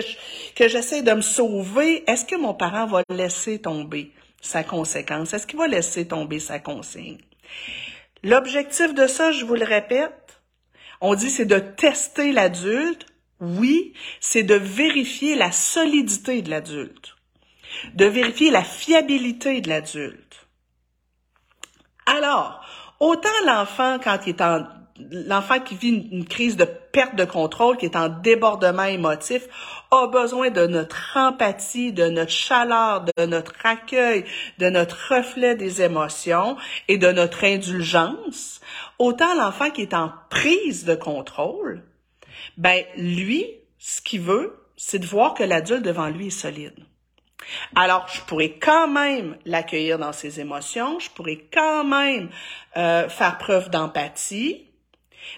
[0.54, 5.34] que j'essaie de me sauver, est-ce que mon parent va laisser tomber sa conséquence?
[5.34, 7.18] Est-ce qu'il va laisser tomber sa consigne?
[8.22, 10.40] L'objectif de ça, je vous le répète,
[11.00, 13.06] on dit c'est de tester l'adulte
[13.40, 17.16] oui, c'est de vérifier la solidité de l'adulte,
[17.94, 20.46] de vérifier la fiabilité de l'adulte.
[22.06, 22.64] Alors,
[23.00, 24.66] autant l'enfant, quand il est en
[25.10, 29.46] l'enfant qui vit une, crise de perte de contrôle, qui est en débordement émotif,
[29.90, 34.24] a besoin de notre empathie, de notre chaleur, de notre accueil,
[34.58, 36.56] de notre reflet des émotions
[36.88, 38.60] et de notre indulgence.
[38.98, 41.82] Autant l'enfant qui est en prise de contrôle,
[42.56, 43.46] ben lui,
[43.78, 46.74] ce qu'il veut, c'est de voir que l'adulte devant lui est solide.
[47.74, 52.28] Alors, je pourrais quand même l'accueillir dans ses émotions, je pourrais quand même
[52.76, 54.66] euh, faire preuve d'empathie,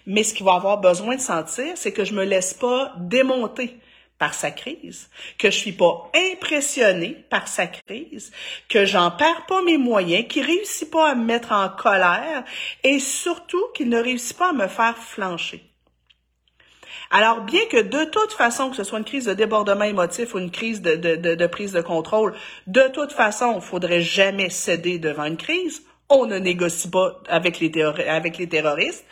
[0.06, 3.78] mais ce qu'il va avoir besoin de sentir, c'est que je me laisse pas démonter
[4.18, 5.08] par sa crise,
[5.38, 8.30] que je suis pas impressionnée par sa crise,
[8.68, 12.44] que j'en perds pas mes moyens, qu'il réussit pas à me mettre en colère
[12.84, 15.69] et surtout qu'il ne réussit pas à me faire flancher.
[17.12, 20.38] Alors, bien que de toute façon, que ce soit une crise de débordement émotif ou
[20.38, 22.34] une crise de, de, prise de contrôle,
[22.68, 25.82] de toute façon, il faudrait jamais céder devant une crise.
[26.08, 29.04] On ne négocie pas avec les, avec les terroristes.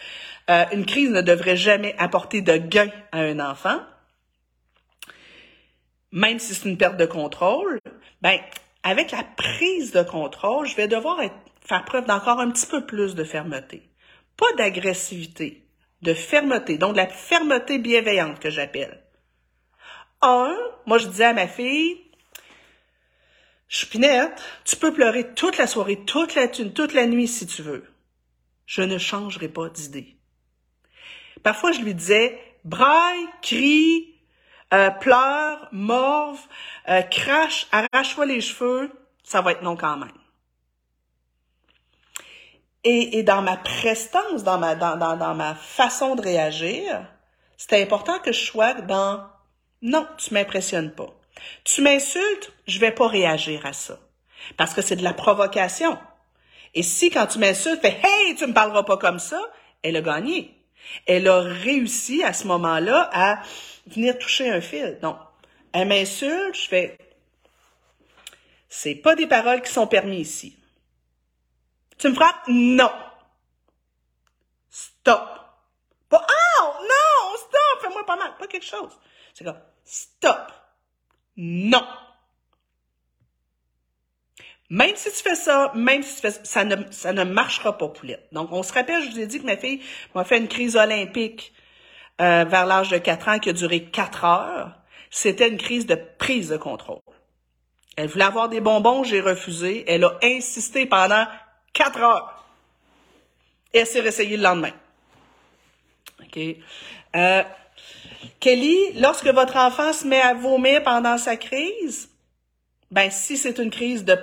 [0.48, 3.80] Euh, une crise ne devrait jamais apporter de gain à un enfant.
[6.12, 7.80] Même si c'est une perte de contrôle,
[8.22, 8.38] ben,
[8.84, 11.20] avec la prise de contrôle, je vais devoir
[11.60, 13.82] faire preuve d'encore un petit peu plus de fermeté.
[14.36, 15.67] Pas d'agressivité,
[16.02, 19.02] de fermeté, donc la fermeté bienveillante que j'appelle.
[20.22, 22.00] Un, moi je disais à ma fille,
[23.68, 27.84] Chupinette, tu peux pleurer toute la soirée, toute la, toute la nuit si tu veux.
[28.64, 30.16] Je ne changerai pas d'idée.
[31.42, 34.14] Parfois, je lui disais, braille, crie,
[34.72, 36.40] euh, pleure, morve,
[36.88, 38.90] euh, crache, arrache-toi les cheveux,
[39.22, 40.17] ça va être non quand même.
[42.84, 47.04] Et, dans ma prestance, dans ma, dans, dans, ma façon de réagir,
[47.56, 49.24] c'était important que je sois dans
[49.82, 51.14] non, tu m'impressionnes pas.
[51.64, 53.98] Tu m'insultes, je vais pas réagir à ça.
[54.56, 55.98] Parce que c'est de la provocation.
[56.74, 59.40] Et si quand tu m'insultes, fais Hey, tu me parleras pas comme ça,
[59.82, 60.54] elle a gagné.
[61.06, 63.42] Elle a réussi à ce moment-là à
[63.86, 64.98] venir toucher un fil.
[65.02, 65.16] Donc,
[65.72, 66.98] elle m'insulte, je fais
[68.68, 70.57] C'est pas des paroles qui sont permises ici.
[71.98, 72.44] Tu me frappes?
[72.48, 72.90] Non.
[74.70, 75.28] Stop.
[76.08, 78.96] Pas, oh, non, stop, fais-moi pas mal, pas quelque chose.
[79.34, 80.52] C'est comme, stop.
[81.36, 81.86] Non.
[84.70, 87.76] Même si tu fais ça, même si tu fais ça, ça ne, ça ne marchera
[87.76, 88.28] pas, poulette.
[88.32, 89.82] Donc, on se rappelle, je vous ai dit que ma fille
[90.14, 91.52] m'a fait une crise olympique
[92.20, 94.72] euh, vers l'âge de 4 ans qui a duré 4 heures.
[95.10, 97.00] C'était une crise de prise de contrôle.
[97.96, 99.84] Elle voulait avoir des bonbons, j'ai refusé.
[99.88, 101.26] Elle a insisté pendant
[101.78, 102.44] Quatre heures.
[103.72, 104.72] Et elle s'est le lendemain.
[106.20, 106.40] OK.
[107.14, 107.42] Euh,
[108.40, 112.10] Kelly, lorsque votre enfant se met à vomir pendant sa crise,
[112.90, 114.16] ben si c'est une crise de,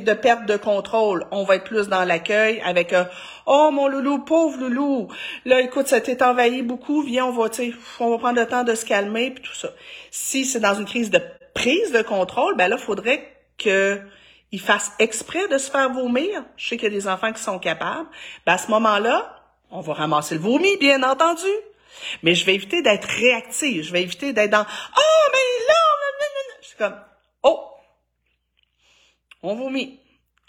[0.00, 3.08] de perte de contrôle, on va être plus dans l'accueil avec un
[3.46, 5.06] Oh mon loulou, pauvre loulou,
[5.44, 7.48] là écoute, ça t'est envahi beaucoup, viens, on va,
[8.00, 9.68] on va prendre le temps de se calmer, puis tout ça.
[10.10, 11.20] Si c'est dans une crise de
[11.54, 14.02] prise de contrôle, ben là, il faudrait que
[14.52, 17.42] ils fassent exprès de se faire vomir, je sais qu'il y a des enfants qui
[17.42, 18.08] sont capables,
[18.44, 19.36] ben à ce moment-là,
[19.70, 21.50] on va ramasser le vomi, bien entendu.
[22.22, 23.82] Mais je vais éviter d'être réactive.
[23.82, 25.74] Je vais éviter d'être dans Oh, mais là,
[26.60, 27.00] je suis comme
[27.42, 27.70] Oh,
[29.42, 30.00] on vomit.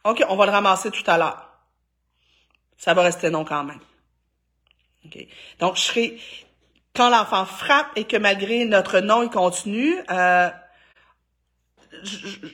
[0.03, 1.49] OK, on va le ramasser tout à l'heure.
[2.77, 3.79] Ça va rester non quand même.
[5.05, 5.17] OK.
[5.59, 6.19] Donc, je serai
[6.95, 10.49] quand l'enfant frappe et que malgré notre non, il continue, euh,
[12.03, 12.47] je,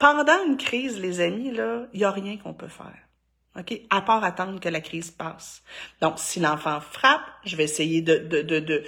[0.00, 2.96] pendant une crise, les amis, là, il n'y a rien qu'on peut faire.
[3.58, 3.80] OK?
[3.90, 5.62] À part attendre que la crise passe.
[6.00, 8.82] Donc, si l'enfant frappe, je vais essayer de, de, de, de,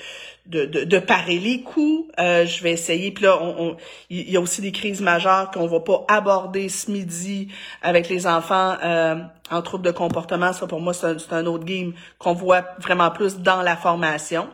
[0.46, 2.10] de, de parer les coups.
[2.18, 3.10] Euh, je vais essayer.
[3.10, 3.76] Puis là, on,
[4.08, 7.48] il y a aussi des crises majeures qu'on va pas aborder ce midi
[7.82, 9.16] avec les enfants euh,
[9.50, 10.52] en trouble de comportement.
[10.52, 14.48] Ça, pour moi, c'est un, un autre game qu'on voit vraiment plus dans la formation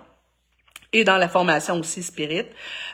[0.93, 2.47] et dans la formation aussi spirit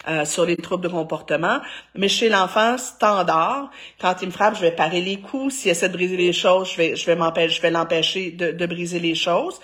[0.09, 1.61] euh, sur les troubles de comportement.
[1.95, 3.71] Mais chez l'enfant standard,
[4.01, 5.55] quand il me frappe, je vais parer les coups.
[5.55, 8.51] S'il essaie de briser les choses, je vais, je vais m'empêcher, je vais l'empêcher de,
[8.51, 9.61] de briser les choses.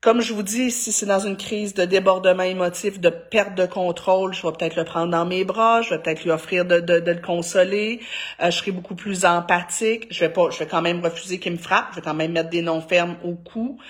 [0.00, 3.66] Comme je vous dis, si c'est dans une crise de débordement émotif, de perte de
[3.66, 6.78] contrôle, je vais peut-être le prendre dans mes bras, je vais peut-être lui offrir de,
[6.78, 8.00] de, de le consoler,
[8.40, 11.50] euh, je serai beaucoup plus empathique, je vais pas, je vais quand même refuser qu'il
[11.50, 13.80] me frappe, je vais quand même mettre des noms fermes au cou,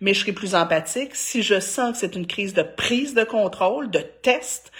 [0.00, 1.14] mais je serai plus empathique.
[1.14, 4.72] Si je sens que c'est une crise de prise de contrôle, de test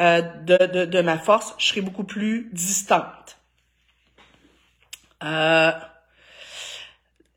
[0.00, 3.38] euh, de, de, de ma force, je serai beaucoup plus distante.
[5.22, 5.70] Euh,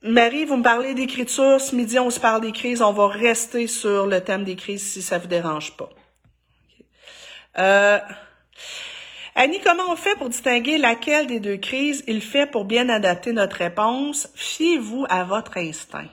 [0.06, 1.60] Marie, vous me parlez d'écriture.
[1.60, 2.84] Ce midi, on se parle des crises.
[2.84, 5.90] On va rester sur le thème des crises si ça vous dérange pas.
[7.58, 7.98] Euh,
[9.34, 13.34] Annie, comment on fait pour distinguer laquelle des deux crises il fait pour bien adapter
[13.34, 14.30] notre réponse?
[14.36, 16.08] Fiez-vous à votre instinct.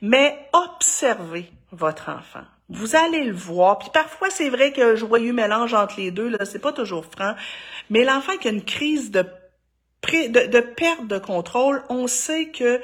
[0.00, 2.44] Mais observez votre enfant.
[2.68, 3.80] Vous allez le voir.
[3.80, 7.34] Puis parfois, c'est vrai que joyeux mélange entre les deux, là, c'est pas toujours franc.
[7.90, 9.24] Mais l'enfant qui a une crise de,
[10.02, 12.80] de, de perte de contrôle, on sait que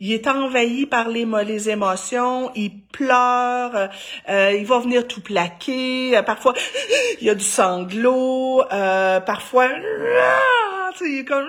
[0.00, 3.90] il est envahi par les, émotions, il pleure,
[4.28, 6.52] euh, il va venir tout plaquer, euh, parfois
[7.20, 9.68] il y a du sanglot, euh, parfois
[11.00, 11.48] il est comme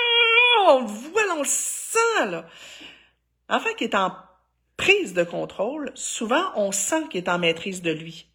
[0.68, 2.44] on le voit, on le sent là.
[3.48, 4.12] Enfin qui est en
[4.76, 8.26] prise de contrôle, souvent on sent qu'il est en maîtrise de lui.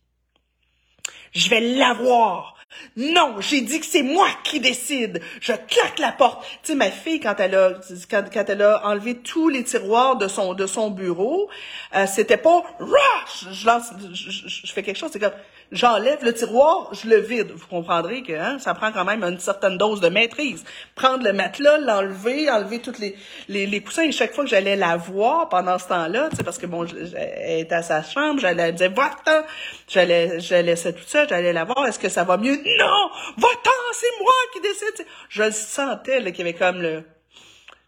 [1.33, 2.55] Je vais l'avoir.
[2.97, 5.21] Non, j'ai dit que c'est moi qui décide.
[5.39, 6.45] Je claque la porte.
[6.63, 7.73] Tu sais, ma fille, quand elle a,
[8.09, 11.49] quand, elle a enlevé tous les tiroirs de son, de son bureau,
[11.95, 15.31] euh, c'était pas, je, lance, je, je, fais quelque chose, c'est comme,
[15.71, 17.51] j'enlève le tiroir, je le vide.
[17.51, 20.63] Vous comprendrez que hein, ça prend quand même une certaine dose de maîtrise.
[20.95, 23.15] Prendre le matelas, l'enlever, enlever toutes les,
[23.47, 24.03] les, les, coussins.
[24.03, 27.75] Et chaque fois que j'allais la voir pendant ce temps-là, parce que bon, elle était
[27.75, 29.43] à sa chambre, j'allais, elle me disait, va-t'en.
[29.87, 31.85] J'allais, je laissais tout ça, j'allais la voir.
[31.87, 32.55] Est-ce que ça va mieux?
[32.55, 33.09] Non!
[33.37, 35.05] Va-t'en, c'est moi qui décide.
[35.29, 37.03] Je le sentais, qu'il y avait comme le,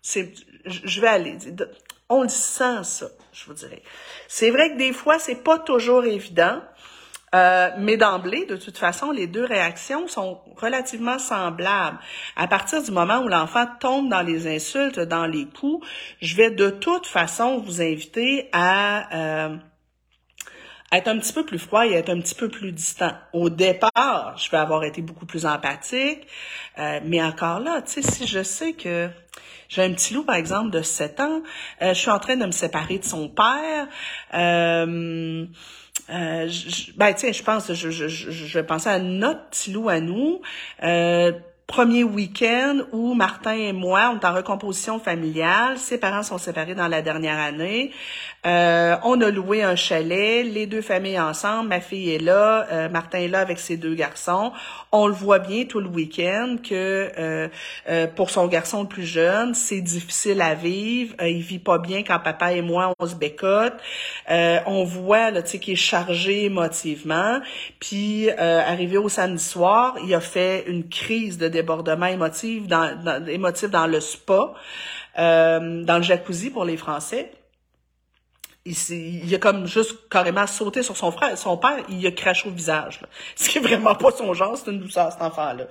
[0.04, 0.34] c'est,
[0.66, 1.38] je vais aller.
[2.10, 3.82] On le sent, ça, je vous dirais.
[4.28, 6.62] C'est vrai que des fois, c'est pas toujours évident.
[7.34, 11.98] Euh, mais d'emblée, de toute façon, les deux réactions sont relativement semblables.
[12.36, 15.86] À partir du moment où l'enfant tombe dans les insultes, dans les coups,
[16.22, 19.58] je vais de toute façon vous inviter à euh,
[20.92, 23.14] être un petit peu plus froid et être un petit peu plus distant.
[23.34, 26.28] Au départ, je vais avoir été beaucoup plus empathique,
[26.78, 29.10] euh, mais encore là, tu sais, si je sais que
[29.70, 31.42] j'ai un petit loup, par exemple, de 7 ans,
[31.82, 33.88] je suis en train de me séparer de son père,
[36.10, 40.00] euh, je, ben, tiens, je pense, je, je, je, penser à notre petit loup à
[40.00, 40.42] nous.
[40.84, 41.32] Euh,
[41.66, 45.78] premier week-end où Martin et moi, on est en recomposition familiale.
[45.78, 47.92] Ses parents sont séparés dans la dernière année.
[48.46, 51.70] Euh, on a loué un chalet, les deux familles ensemble.
[51.70, 54.52] Ma fille est là, euh, Martin est là avec ses deux garçons.
[54.92, 57.48] On le voit bien tout le week-end que euh,
[57.90, 61.16] euh pour son garçon le plus jeune, c'est difficile à vivre.
[61.22, 63.74] Euh, il vit pas bien quand papa et moi on se bécote.
[64.30, 67.40] on voit là, tu sais, qu'il est chargé émotivement.
[67.80, 73.26] Puis arrivé au samedi soir, il a fait une crise de débordement émotif dans, dans
[73.26, 74.54] émotif dans le spa,
[75.18, 77.32] dans le jacuzzi pour les Français
[78.66, 78.76] il,
[79.26, 82.52] il, a comme juste carrément sauté sur son frère, son père, il a craché au
[82.52, 83.02] visage.
[83.36, 85.66] Ce qui vraiment pas son genre, c'est une douceur, cet enfant-là.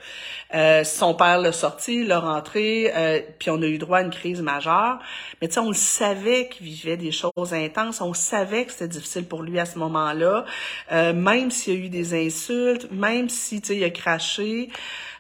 [0.55, 4.11] Euh, son père l'a sorti, l'a rentré, euh, puis on a eu droit à une
[4.11, 4.99] crise majeure.
[5.41, 8.89] Mais tu sais, on le savait qu'il vivait des choses intenses, on savait que c'était
[8.89, 10.45] difficile pour lui à ce moment-là,
[10.93, 14.69] euh, même s'il y a eu des insultes, même si, tu sais, il a craché.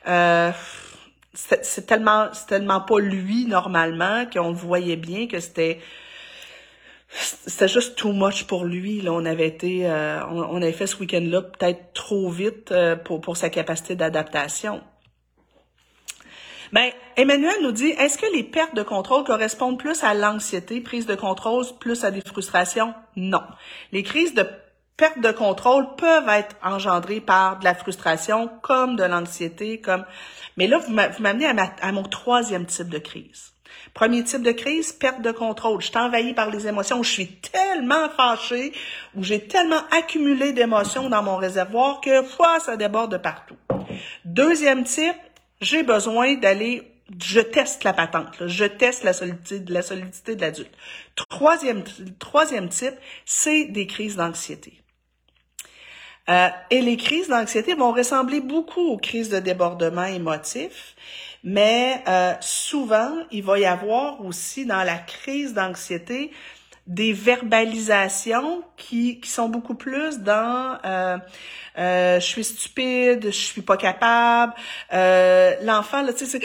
[0.08, 0.50] Euh,
[1.34, 5.80] c'est tellement, tellement pas lui normalement qu'on voyait bien que c'était
[7.14, 9.00] c'était juste too much pour lui.
[9.00, 13.20] Là, on avait été, euh, on, avait fait ce week-end-là peut-être trop vite euh, pour,
[13.20, 14.82] pour sa capacité d'adaptation.
[16.72, 21.04] Ben, Emmanuel nous dit, est-ce que les pertes de contrôle correspondent plus à l'anxiété, prise
[21.04, 22.94] de contrôle, plus à des frustrations?
[23.14, 23.42] Non.
[23.92, 24.46] Les crises de
[24.96, 30.06] perte de contrôle peuvent être engendrées par de la frustration, comme de l'anxiété, comme.
[30.56, 33.51] Mais là, vous m'amenez à, à mon troisième type de crise.
[33.94, 35.80] Premier type de crise, perte de contrôle.
[35.80, 37.02] Je suis envahi par les émotions.
[37.02, 38.72] Je suis tellement fâchée
[39.14, 43.56] ou j'ai tellement accumulé d'émotions dans mon réservoir que fois ça déborde de partout.
[44.24, 45.16] Deuxième type,
[45.60, 46.88] j'ai besoin d'aller
[47.20, 50.72] je teste la patente, je teste la solidité, la solidité de l'adulte.
[51.14, 51.82] Troisième,
[52.18, 52.94] troisième type,
[53.26, 54.82] c'est des crises d'anxiété.
[56.28, 60.94] Euh, et les crises d'anxiété vont ressembler beaucoup aux crises de débordement émotif.
[61.44, 66.30] Mais euh, souvent, il va y avoir aussi dans la crise d'anxiété
[66.86, 71.16] des verbalisations qui, qui sont beaucoup plus dans euh,
[71.78, 74.52] euh, je suis stupide, je suis pas capable.
[74.92, 76.40] Euh, L'enfant, là, tu sais,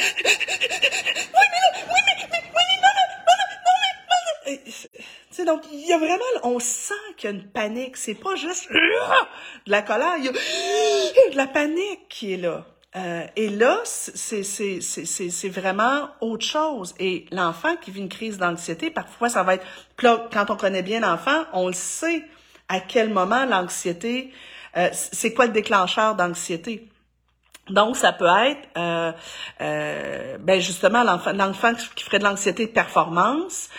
[5.32, 5.46] c'est...
[5.46, 7.98] donc, il y a vraiment, on sent qu'il y a une panique.
[7.98, 12.66] C'est pas juste de la colère, il y a de la panique qui est là.
[12.98, 16.96] Euh, et là, c'est vraiment autre chose.
[17.00, 19.66] Et l'enfant qui vit une crise d'anxiété, parfois, ça va être...
[19.98, 22.24] Quand on connaît bien l'enfant, on le sait
[22.70, 24.32] à quel moment l'anxiété...
[24.76, 26.88] Euh, c'est quoi le déclencheur d'anxiété?
[27.70, 29.12] Donc, ça peut être, euh,
[29.62, 33.70] euh ben justement, l'enfant qui ferait de l'anxiété de performance,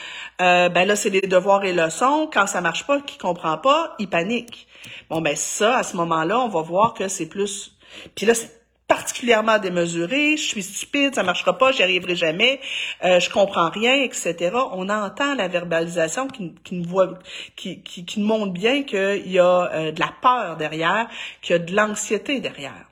[0.40, 2.28] euh, ben là, c'est les devoirs et leçons.
[2.32, 4.66] Quand ça marche pas, qu'il comprend pas, il panique.
[5.08, 7.76] Bon, ben ça, à ce moment-là, on va voir que c'est plus...
[8.14, 8.57] Puis là, c'est
[8.88, 12.58] particulièrement démesuré, je suis stupide, ça marchera pas, j'y arriverai jamais,
[13.04, 14.56] euh, je comprends rien, etc.
[14.72, 17.18] On entend la verbalisation qui, qui nous voit,
[17.54, 21.08] qui, qui, qui montre bien qu'il y a euh, de la peur derrière,
[21.42, 22.86] qu'il y a de l'anxiété derrière.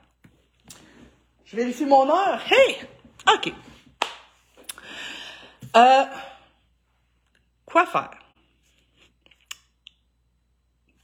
[1.45, 2.41] Je vérifie mon heure.
[2.51, 2.75] Hey!
[3.33, 3.51] OK.
[5.75, 6.03] Euh,
[7.65, 8.11] quoi faire?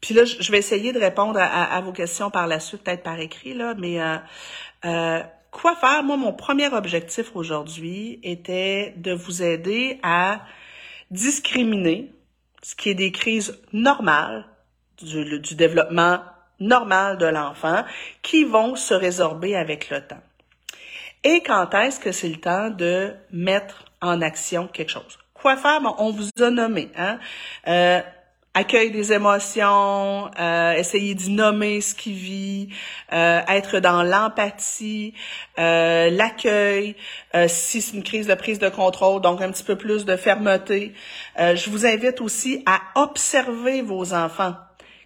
[0.03, 3.17] Puis là, je vais essayer de répondre à, vos questions par la suite, peut-être par
[3.21, 4.17] écrit, là, mais euh,
[4.83, 6.03] euh, quoi faire?
[6.03, 10.41] Moi, mon premier objectif aujourd'hui était de vous aider à
[11.09, 12.11] discriminer
[12.61, 14.45] ce qui est des crises normales
[15.01, 16.19] du, du développement
[16.59, 17.85] normal de l'enfant
[18.21, 20.21] qui vont se résorber avec le temps.
[21.23, 25.17] Et quand est-ce que c'est le temps de mettre en action quelque chose?
[25.33, 25.79] Quoi faire?
[25.79, 26.89] Bon, on vous a nommé.
[26.97, 27.19] Hein?
[27.69, 28.01] Euh,
[28.53, 32.69] accueil des émotions, euh, essayer d'y nommer ce qui vit,
[33.11, 35.13] euh, être dans l'empathie,
[35.59, 36.95] euh, l'accueil,
[37.35, 40.15] euh, si c'est une crise de prise de contrôle, donc un petit peu plus de
[40.15, 40.93] fermeté.
[41.39, 44.55] Euh, je vous invite aussi à observer vos enfants.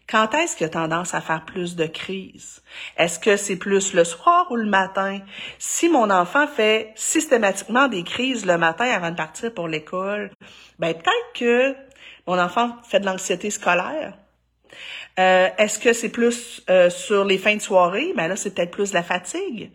[0.09, 2.61] Quand est-ce qu'il a tendance à faire plus de crises?
[2.97, 5.19] Est-ce que c'est plus le soir ou le matin?
[5.59, 10.31] Si mon enfant fait systématiquement des crises le matin avant de partir pour l'école,
[10.79, 11.75] ben peut-être que
[12.27, 14.13] mon enfant fait de l'anxiété scolaire.
[15.19, 18.13] Euh, Est-ce que c'est plus euh, sur les fins de soirée?
[18.15, 19.71] Ben là, c'est peut-être plus la fatigue.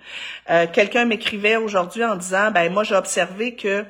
[0.51, 3.85] Euh, Quelqu'un m'écrivait aujourd'hui en disant, ben moi j'ai observé que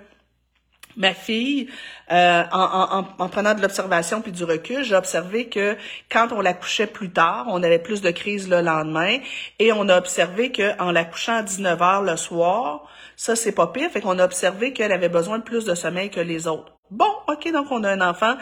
[0.96, 1.68] ma fille,
[2.10, 5.74] en, en, prenant de l'observation puis du recul, j'ai observé que
[6.10, 9.16] quand on la couchait plus tard, on avait plus de crises le lendemain
[9.58, 12.86] et on a observé qu'en la couchant à 19 heures le soir,
[13.22, 16.10] ça c'est pas pire, fait qu'on a observé qu'elle avait besoin de plus de sommeil
[16.10, 16.72] que les autres.
[16.90, 18.34] Bon, ok, donc on a un enfant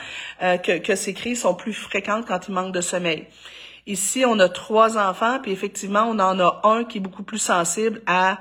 [0.43, 3.27] euh, que, que ses crises sont plus fréquentes quand il manque de sommeil.
[3.87, 7.37] Ici, on a trois enfants, puis effectivement, on en a un qui est beaucoup plus
[7.39, 8.39] sensible à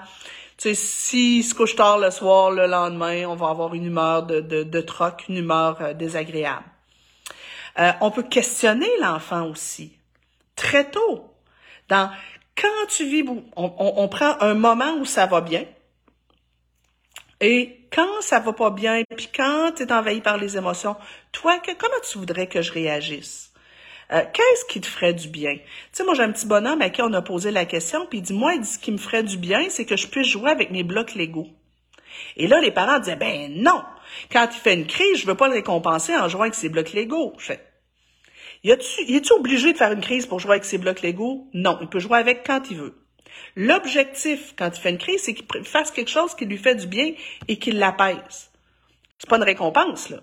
[0.56, 4.24] tu sais, s'il se couche tard le soir, le lendemain, on va avoir une humeur
[4.24, 6.64] de, de, troc, une humeur euh, désagréable.
[7.80, 9.92] Euh, on peut questionner l'enfant aussi,
[10.56, 11.34] très tôt.
[11.90, 12.10] Dans
[12.56, 15.66] quand tu vis, on, on, prend un moment où ça va bien,
[17.42, 20.96] et quand ça va pas bien, puis quand tu es envahi par les émotions,
[21.32, 23.54] toi, que, comment tu voudrais que je réagisse?
[24.12, 25.56] Euh, qu'est-ce qui te ferait du bien?
[25.56, 28.20] Tu sais, moi, j'ai un petit bonhomme à qui on a posé la question, puis
[28.20, 30.50] il dit, moi, il ce qui me ferait du bien, c'est que je puisse jouer
[30.50, 31.48] avec mes blocs Lego.
[32.36, 33.84] Et là, les parents disaient, ben non!
[34.32, 36.94] Quand il fait une crise, je veux pas le récompenser en jouant avec ses blocs
[36.94, 37.34] Lego.
[37.38, 37.64] Je fais,
[38.64, 41.48] y est-tu obligé de faire une crise pour jouer avec ses blocs Lego?
[41.54, 42.96] Non, il peut jouer avec quand il veut.
[43.56, 46.88] L'objectif, quand il fait une crise, c'est qu'il fasse quelque chose qui lui fait du
[46.88, 47.14] bien
[47.48, 48.52] et qu'il l'apaise.
[49.18, 50.18] C'est pas une récompense, là.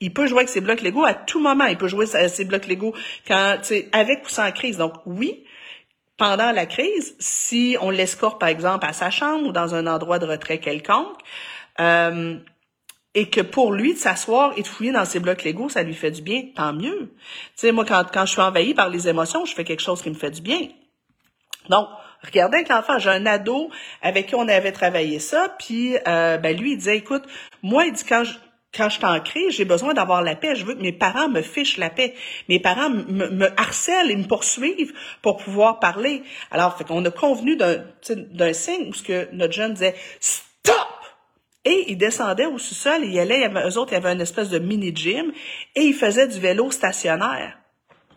[0.00, 1.64] Il peut jouer avec ses blocs Lego à tout moment.
[1.66, 2.94] Il peut jouer avec ses blocs Lego
[3.26, 3.58] quand,
[3.92, 4.76] avec ou sans crise.
[4.76, 5.44] Donc, oui,
[6.16, 10.18] pendant la crise, si on l'escorte, par exemple, à sa chambre ou dans un endroit
[10.18, 11.18] de retrait quelconque,
[11.80, 12.38] euh,
[13.14, 15.94] et que pour lui, de s'asseoir et de fouiller dans ses blocs Lego, ça lui
[15.94, 17.14] fait du bien, tant mieux.
[17.14, 20.02] Tu sais, moi, quand, quand je suis envahie par les émotions, je fais quelque chose
[20.02, 20.68] qui me fait du bien.
[21.70, 21.88] Donc,
[22.26, 23.70] regardez avec l'enfant, j'ai un ado
[24.02, 27.24] avec qui on avait travaillé ça, puis euh, ben lui, il disait, écoute,
[27.62, 28.34] moi, il dit, quand je,
[28.76, 30.54] quand je suis en crise, j'ai besoin d'avoir la paix.
[30.54, 32.14] Je veux que mes parents me fichent la paix.
[32.48, 36.22] Mes parents me, me harcèlent et me poursuivent pour pouvoir parler.
[36.50, 37.84] Alors, fait qu'on a convenu d'un,
[38.52, 40.74] signe où ce que notre jeune disait Stop!
[41.64, 44.12] Et il descendait au sous-sol il allait, il y avait, eux autres, il y avait
[44.12, 45.32] une espèce de mini-gym
[45.74, 47.58] et il faisait du vélo stationnaire.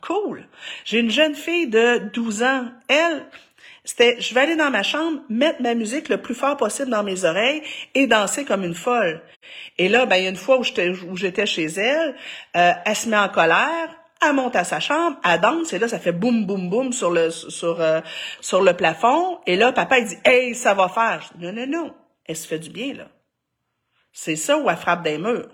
[0.02, 0.48] Cool.
[0.86, 2.66] J'ai une jeune fille de 12 ans.
[2.88, 3.26] Elle,
[3.84, 7.04] c'était, je vais aller dans ma chambre, mettre ma musique le plus fort possible dans
[7.04, 7.62] mes oreilles
[7.96, 9.22] et danser comme une folle.
[9.78, 12.16] Et là, ben, il y a une fois où j'étais, chez elle,
[12.56, 15.88] euh, elle se met en colère, elle monte à sa chambre, elle danse, et là,
[15.88, 18.02] ça fait boum, boum, boum sur le, sur, euh,
[18.42, 19.40] sur le plafond.
[19.48, 21.22] Et là, papa, il dit, hey, ça va faire.
[21.22, 21.96] Je dis, non, non, non.
[22.26, 23.08] Elle se fait du bien, là.
[24.12, 25.50] C'est ça où elle frappe des murs.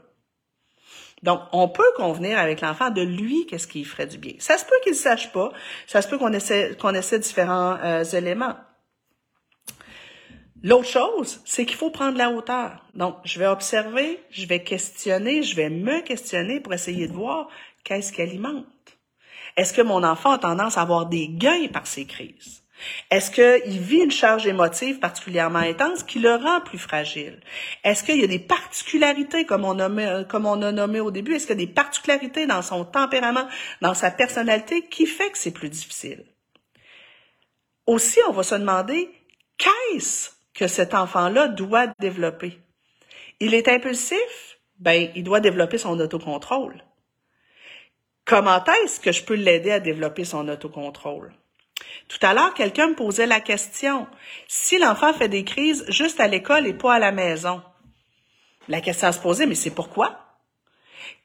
[1.25, 4.33] Donc, on peut convenir avec l'enfant de lui qu'est-ce qui ferait du bien.
[4.37, 5.51] Ça se peut qu'il ne sache pas.
[5.87, 8.55] Ça se peut qu'on essaie, qu'on essaie différents euh, éléments.
[10.61, 12.85] L'autre chose, c'est qu'il faut prendre la hauteur.
[12.93, 17.47] Donc, je vais observer, je vais questionner, je vais me questionner pour essayer de voir
[17.83, 18.67] qu'est-ce qui alimente.
[19.57, 22.61] Est-ce que mon enfant a tendance à avoir des gains par ces crises?
[23.11, 27.39] Est-ce qu'il vit une charge émotive particulièrement intense qui le rend plus fragile?
[27.83, 31.35] Est-ce qu'il y a des particularités, comme on, a, comme on a nommé au début,
[31.35, 33.47] est-ce qu'il y a des particularités dans son tempérament,
[33.81, 36.25] dans sa personnalité qui fait que c'est plus difficile?
[37.85, 39.09] Aussi, on va se demander,
[39.57, 42.59] qu'est-ce que cet enfant-là doit développer?
[43.39, 44.59] Il est impulsif?
[44.79, 46.83] Ben, il doit développer son autocontrôle.
[48.25, 51.31] Comment est-ce que je peux l'aider à développer son autocontrôle?
[52.07, 54.07] Tout à l'heure, quelqu'un me posait la question,
[54.47, 57.61] si l'enfant fait des crises juste à l'école et pas à la maison,
[58.67, 60.19] la question à se poser, mais c'est pourquoi?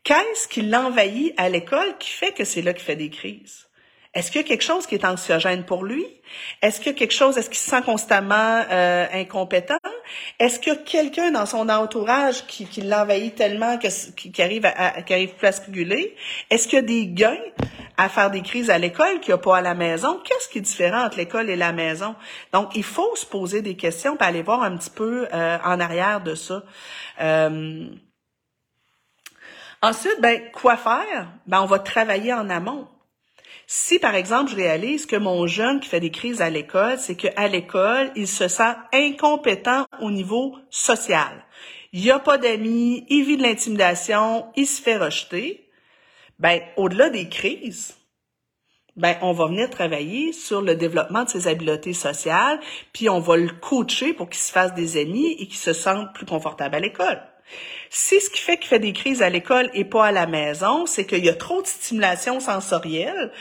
[0.03, 3.70] Qu'est-ce qui l'envahit à l'école qui fait que c'est là qu'il fait des crises?
[4.13, 6.05] Est-ce qu'il y a quelque chose qui est anxiogène pour lui?
[6.63, 9.79] Est-ce qu'il y a quelque chose, est-ce qu'il se sent constamment euh, incompétent?
[10.41, 14.67] Est-ce qu'il y a quelqu'un dans son entourage qui, qui l'envahit tellement que, qui, arrive
[14.67, 16.17] à, qui arrive plus à se?
[16.51, 17.39] Est-ce qu'il y a des gains
[17.97, 20.21] à faire des crises à l'école qu'il n'y a pas à la maison?
[20.25, 22.17] Qu'est-ce qui est différent entre l'école et la maison?
[22.53, 25.79] Donc, il faut se poser des questions et aller voir un petit peu euh, en
[25.79, 26.65] arrière de ça.
[27.21, 27.87] Euh,
[29.83, 31.29] ensuite, ben, quoi faire?
[31.47, 32.89] Ben, on va travailler en amont.
[33.73, 37.15] Si, par exemple, je réalise que mon jeune qui fait des crises à l'école, c'est
[37.15, 41.45] qu'à l'école, il se sent incompétent au niveau social.
[41.93, 45.71] Il n'y a pas d'amis, il vit de l'intimidation, il se fait rejeter.
[46.41, 47.97] Ben, au-delà des crises,
[48.97, 52.59] ben, on va venir travailler sur le développement de ses habiletés sociales,
[52.93, 56.13] puis on va le coacher pour qu'il se fasse des amis et qu'il se sente
[56.13, 57.23] plus confortable à l'école.
[57.93, 60.87] Si ce qui fait qu'il fait des crises à l'école et pas à la maison,
[60.87, 63.33] c'est qu'il y a trop de stimulation sensorielle,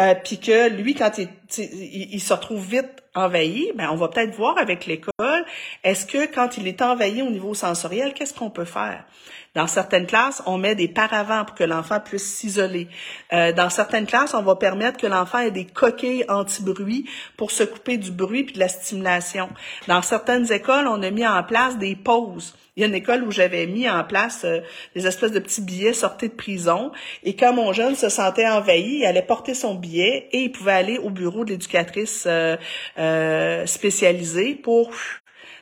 [0.00, 1.28] euh, puis que lui, quand il,
[1.58, 5.44] il, se retrouve vite envahi, ben on va peut-être voir avec l'école,
[5.82, 9.04] est-ce que quand il est envahi au niveau sensoriel, qu'est-ce qu'on peut faire?
[9.56, 12.88] Dans certaines classes, on met des paravents pour que l'enfant puisse s'isoler.
[13.32, 17.64] Euh, dans certaines classes, on va permettre que l'enfant ait des coquilles anti-bruit pour se
[17.64, 19.48] couper du bruit puis de la stimulation.
[19.88, 22.54] Dans certaines écoles, on a mis en place des pauses.
[22.76, 24.60] Il y a une école où j'avais mis en place euh,
[24.94, 26.92] des espèces de petits billets sortis de prison.
[27.24, 30.72] Et quand mon jeune se sentait envahi, il allait porter son billet et il pouvait
[30.72, 32.58] aller au bureau de l'éducatrice euh,
[32.98, 34.90] euh, spécialisée pour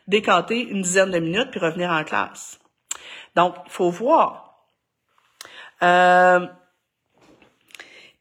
[0.09, 2.59] décanter une dizaine de minutes puis revenir en classe.
[3.37, 4.67] Donc, il faut voir.
[5.83, 6.47] Euh,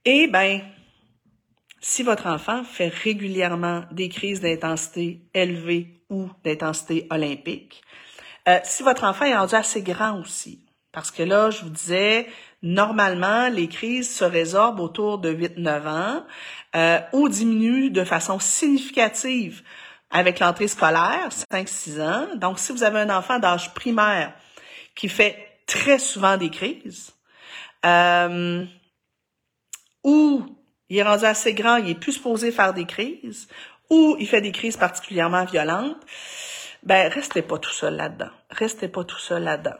[0.05, 0.61] et ben,
[1.79, 7.81] si votre enfant fait régulièrement des crises d'intensité élevée ou d'intensité olympique,
[8.47, 12.27] euh, si votre enfant est rendu assez grand aussi, parce que là, je vous disais,
[12.61, 16.23] normalement, les crises se résorbent autour de 8-9 ans
[16.75, 19.63] euh, ou diminuent de façon significative
[20.11, 22.27] avec l'entrée scolaire, 5-6 ans.
[22.35, 24.33] Donc, si vous avez un enfant d'âge primaire
[24.95, 27.13] qui fait très souvent des crises,
[27.85, 28.65] euh,
[30.03, 30.45] ou
[30.89, 33.47] il est rendu assez grand, il est plus supposé faire des crises,
[33.89, 36.05] ou il fait des crises particulièrement violentes,
[36.83, 38.31] ben restez pas tout seul là-dedans.
[38.49, 39.77] Restez pas tout seul là-dedans.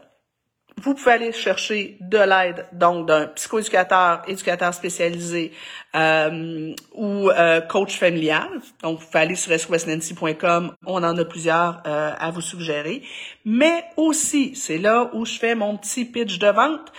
[0.82, 5.52] Vous pouvez aller chercher de l'aide, donc d'un psychoéducateur, éducateur spécialisé
[5.94, 8.48] euh, ou euh, coach familial.
[8.82, 13.02] Donc, vous pouvez aller sur sosnancy.com, on en a plusieurs euh, à vous suggérer.
[13.44, 16.92] Mais aussi, c'est là où je fais mon petit pitch de vente.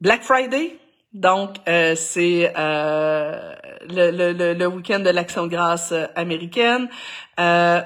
[0.00, 0.78] Black Friday,
[1.12, 6.88] donc c'est le, le, le week-end de l'Action de grâce américaine.
[7.38, 7.82] Euh,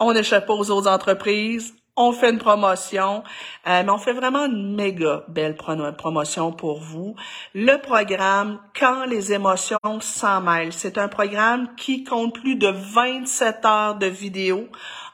[0.00, 3.24] on n'échappe pas aux autres entreprises, on fait une promotion,
[3.66, 7.16] euh, mais on fait vraiment une méga belle promotion pour vous.
[7.54, 13.64] Le programme Quand les émotions s'en mêlent, c'est un programme qui compte plus de 27
[13.64, 14.68] heures de vidéos.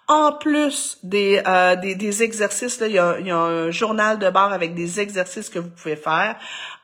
[0.07, 3.71] En plus des, euh, des, des, exercices, là, il, y a, il y a un
[3.71, 6.37] journal de bord avec des exercices que vous pouvez faire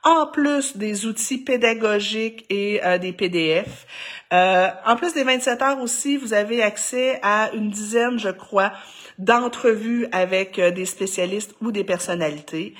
[0.03, 3.87] en plus des outils pédagogiques et euh, des PDF.
[4.33, 8.73] Euh, en plus des 27 heures aussi, vous avez accès à une dizaine, je crois,
[9.18, 12.75] d'entrevues avec euh, des spécialistes ou des personnalités.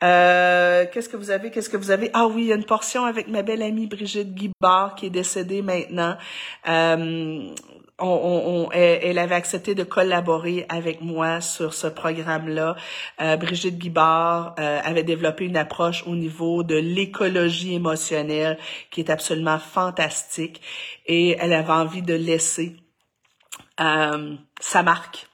[0.00, 1.50] qu'est-ce que vous avez?
[1.50, 2.10] Qu'est-ce que vous avez?
[2.12, 5.10] Ah oui, il y a une portion avec ma belle amie Brigitte Guibard qui est
[5.10, 6.16] décédée maintenant
[7.98, 12.76] on, elle avait accepté de collaborer avec moi sur ce programme-là.
[13.20, 18.58] Euh, Brigitte Guibard euh, avait développé une approche au niveau de l'écologie émotionnelle
[18.90, 20.60] qui est absolument fantastique
[21.06, 22.76] et elle avait envie de laisser
[23.80, 25.28] euh, sa marque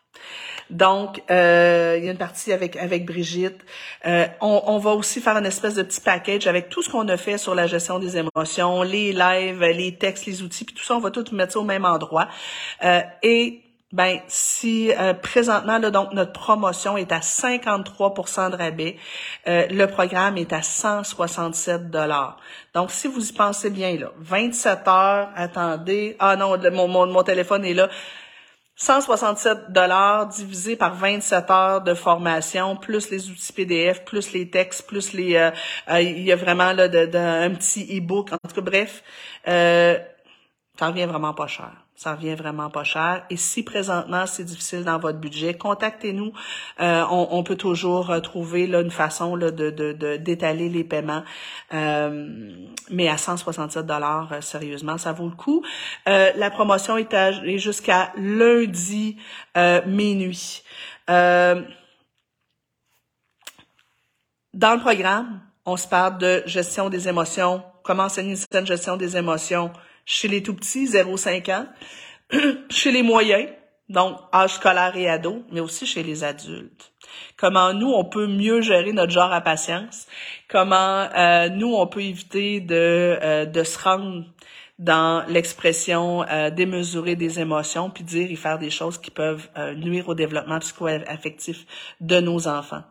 [0.72, 3.60] donc, euh, il y a une partie avec avec Brigitte.
[4.06, 7.06] Euh, on, on, va aussi faire une espèce de petit package avec tout ce qu'on
[7.08, 10.82] a fait sur la gestion des émotions, les lives, les textes, les outils, puis tout
[10.82, 12.26] ça, on va tout mettre ça au même endroit.
[12.84, 13.60] Euh, et
[13.92, 18.96] ben si euh, présentement là donc notre promotion est à 53% de rabais,
[19.46, 22.38] euh, le programme est à 167 dollars.
[22.72, 27.22] Donc si vous y pensez bien là, 27 heures, attendez, ah non, mon, mon, mon
[27.22, 27.90] téléphone est là.
[28.82, 34.88] 167 dollars divisé par 27 heures de formation, plus les outils PDF, plus les textes,
[34.88, 35.36] plus les...
[35.36, 35.52] Euh,
[35.88, 38.32] euh, il y a vraiment là de, un petit e-book.
[38.32, 39.04] En tout cas, bref,
[39.46, 39.96] euh,
[40.76, 41.81] ça revient vraiment pas cher.
[42.02, 43.24] Ça revient vraiment pas cher.
[43.30, 46.32] Et si présentement c'est difficile dans votre budget, contactez-nous.
[46.80, 51.22] Euh, on, peut toujours euh, trouver là, une façon là, de, de, d'étaler les paiements.
[51.72, 52.50] Euh,
[52.90, 55.62] mais à 167 dollars, sérieusement, ça vaut le coup.
[56.06, 59.16] la promotion est, jusqu'à lundi
[59.86, 60.64] minuit.
[61.06, 61.64] dans
[64.52, 69.70] le programme, on se parle de gestion des émotions, comment enseigner une gestion des émotions?
[70.04, 71.66] Chez les tout petits, 0-5 ans,
[72.70, 73.48] chez les moyens,
[73.88, 76.92] donc âge scolaire et ado, mais aussi chez les adultes.
[77.36, 80.06] Comment nous, on peut mieux gérer notre genre à patience,
[80.48, 84.24] comment euh, nous, on peut éviter de, euh, de se rendre
[84.78, 90.08] dans l'expression euh, démesurée des émotions, puis dire et faire des choses qui peuvent nuire
[90.08, 91.66] au développement psycho-affectif
[92.00, 92.82] de nos enfants?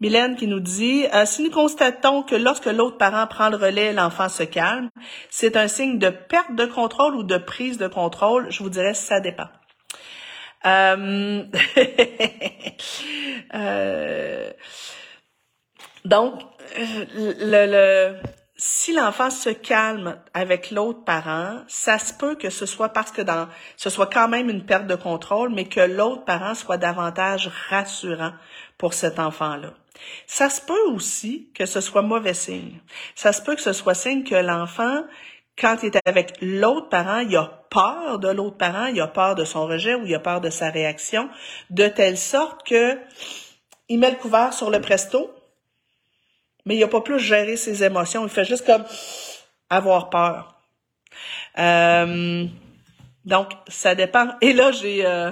[0.00, 3.92] Mylène qui nous dit euh, si nous constatons que lorsque l'autre parent prend le relais,
[3.92, 4.90] l'enfant se calme,
[5.30, 8.46] c'est un signe de perte de contrôle ou de prise de contrôle.
[8.50, 9.48] Je vous dirais ça dépend.
[10.66, 11.44] Euh,
[13.54, 14.50] euh,
[16.04, 16.42] donc,
[16.76, 18.16] le, le,
[18.56, 23.22] si l'enfant se calme avec l'autre parent, ça se peut que ce soit parce que
[23.22, 27.50] dans, ce soit quand même une perte de contrôle, mais que l'autre parent soit davantage
[27.68, 28.32] rassurant
[28.76, 29.72] pour cet enfant-là.
[30.26, 32.80] Ça se peut aussi que ce soit mauvais signe.
[33.14, 35.02] Ça se peut que ce soit signe que l'enfant,
[35.58, 39.34] quand il est avec l'autre parent, il a peur de l'autre parent, il a peur
[39.34, 41.28] de son rejet ou il a peur de sa réaction,
[41.70, 42.98] de telle sorte que
[43.88, 45.34] il met le couvert sur le presto,
[46.64, 48.24] mais il n'a pas plus géré ses émotions.
[48.24, 48.84] Il fait juste comme
[49.70, 50.60] avoir peur.
[51.58, 52.46] Euh,
[53.24, 54.28] donc, ça dépend.
[54.40, 55.30] Et là, j'ai euh,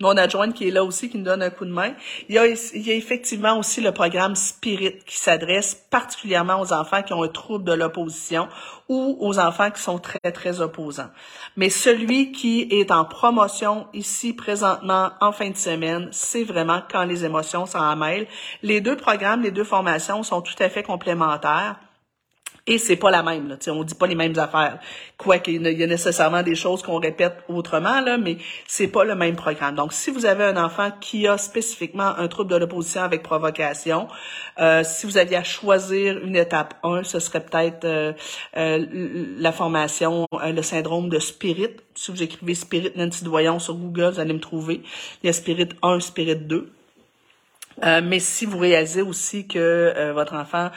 [0.00, 1.92] mon adjointe qui est là aussi, qui nous donne un coup de main.
[2.28, 7.24] Il y a, effectivement aussi le programme Spirit qui s'adresse particulièrement aux enfants qui ont
[7.24, 8.48] un trouble de l'opposition
[8.88, 11.10] ou aux enfants qui sont très, très opposants.
[11.56, 17.04] Mais celui qui est en promotion ici présentement en fin de semaine, c'est vraiment quand
[17.04, 18.28] les émotions s'en mêlent.
[18.62, 21.76] Les deux programmes, les deux formations sont tout à fait complémentaires.
[22.70, 23.56] Et c'est pas la même, là.
[23.56, 24.78] T'sais, on dit pas les mêmes affaires.
[25.16, 29.14] Quoi qu'il y a nécessairement des choses qu'on répète autrement, là, mais c'est pas le
[29.14, 29.74] même programme.
[29.74, 34.06] Donc, si vous avez un enfant qui a spécifiquement un trouble de l'opposition avec provocation,
[34.60, 38.12] euh, si vous aviez à choisir une étape 1, ce serait peut-être euh,
[38.58, 38.84] euh,
[39.38, 41.74] la formation, le syndrome de Spirit.
[41.94, 44.82] Si vous écrivez Spirit Nancy Doyon sur Google, vous allez me trouver.
[45.22, 46.70] Il y a Spirit 1, Spirit 2.
[48.02, 50.70] mais si vous réalisez aussi que votre enfant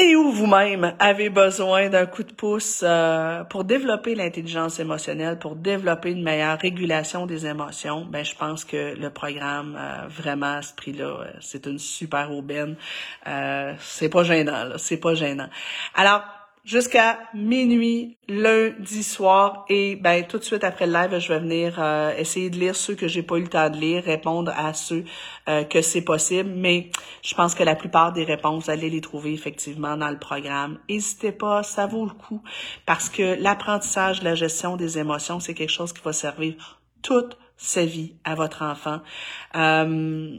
[0.00, 5.56] et où vous-même avez besoin d'un coup de pouce euh, pour développer l'intelligence émotionnelle, pour
[5.56, 10.62] développer une meilleure régulation des émotions, ben je pense que le programme euh, vraiment à
[10.62, 12.76] ce prix-là, euh, c'est une super aubaine.
[13.78, 15.48] c'est pas gênant, c'est pas gênant.
[15.94, 16.22] Alors
[16.70, 21.74] jusqu'à minuit lundi soir et ben tout de suite après le live, je vais venir
[21.80, 24.72] euh, essayer de lire ceux que j'ai pas eu le temps de lire, répondre à
[24.72, 25.04] ceux
[25.48, 26.90] euh, que c'est possible, mais
[27.24, 30.78] je pense que la plupart des réponses, vous allez les trouver effectivement dans le programme.
[30.88, 32.40] N'hésitez pas, ça vaut le coup
[32.86, 37.84] parce que l'apprentissage la gestion des émotions, c'est quelque chose qui va servir toute sa
[37.84, 39.00] vie à votre enfant.
[39.56, 40.38] Euh,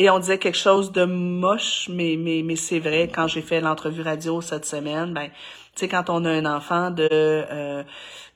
[0.00, 3.60] et on disait quelque chose de moche, mais, mais, mais c'est vrai, quand j'ai fait
[3.60, 7.84] l'entrevue radio cette semaine, ben, tu sais, quand on a un enfant de euh,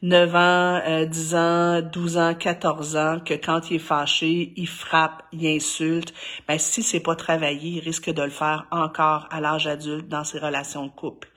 [0.03, 4.69] 9 ans, euh, 10 ans, 12 ans, 14 ans, que quand il est fâché, il
[4.69, 6.13] frappe, il insulte,
[6.47, 10.23] ben, si c'est pas travaillé, il risque de le faire encore à l'âge adulte dans
[10.23, 11.29] ses relations de couple.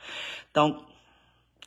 [0.53, 0.75] Donc,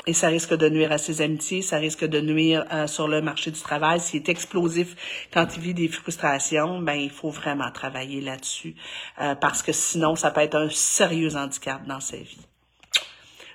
[0.06, 3.20] et ça risque de nuire à ses amitiés, ça risque de nuire euh, sur le
[3.20, 4.00] marché du travail.
[4.00, 4.96] S'il est explosif
[5.32, 8.74] quand il vit des frustrations, ben il faut vraiment travailler là-dessus
[9.20, 12.46] euh, parce que sinon ça peut être un sérieux handicap dans sa vie.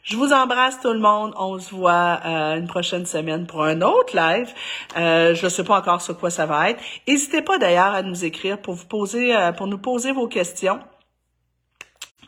[0.03, 1.33] Je vous embrasse tout le monde.
[1.35, 4.53] On se voit euh, une prochaine semaine pour un autre live.
[4.95, 6.79] je ne sais pas encore sur quoi ça va être.
[7.07, 10.79] N'hésitez pas d'ailleurs à nous écrire pour vous poser, pour nous poser vos questions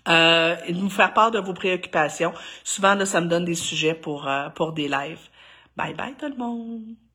[0.08, 2.34] euh, et de nous faire part de vos préoccupations.
[2.64, 5.30] Souvent, là, ça me donne des sujets pour, euh, pour des lives.
[5.76, 7.07] Bye bye tout le monde!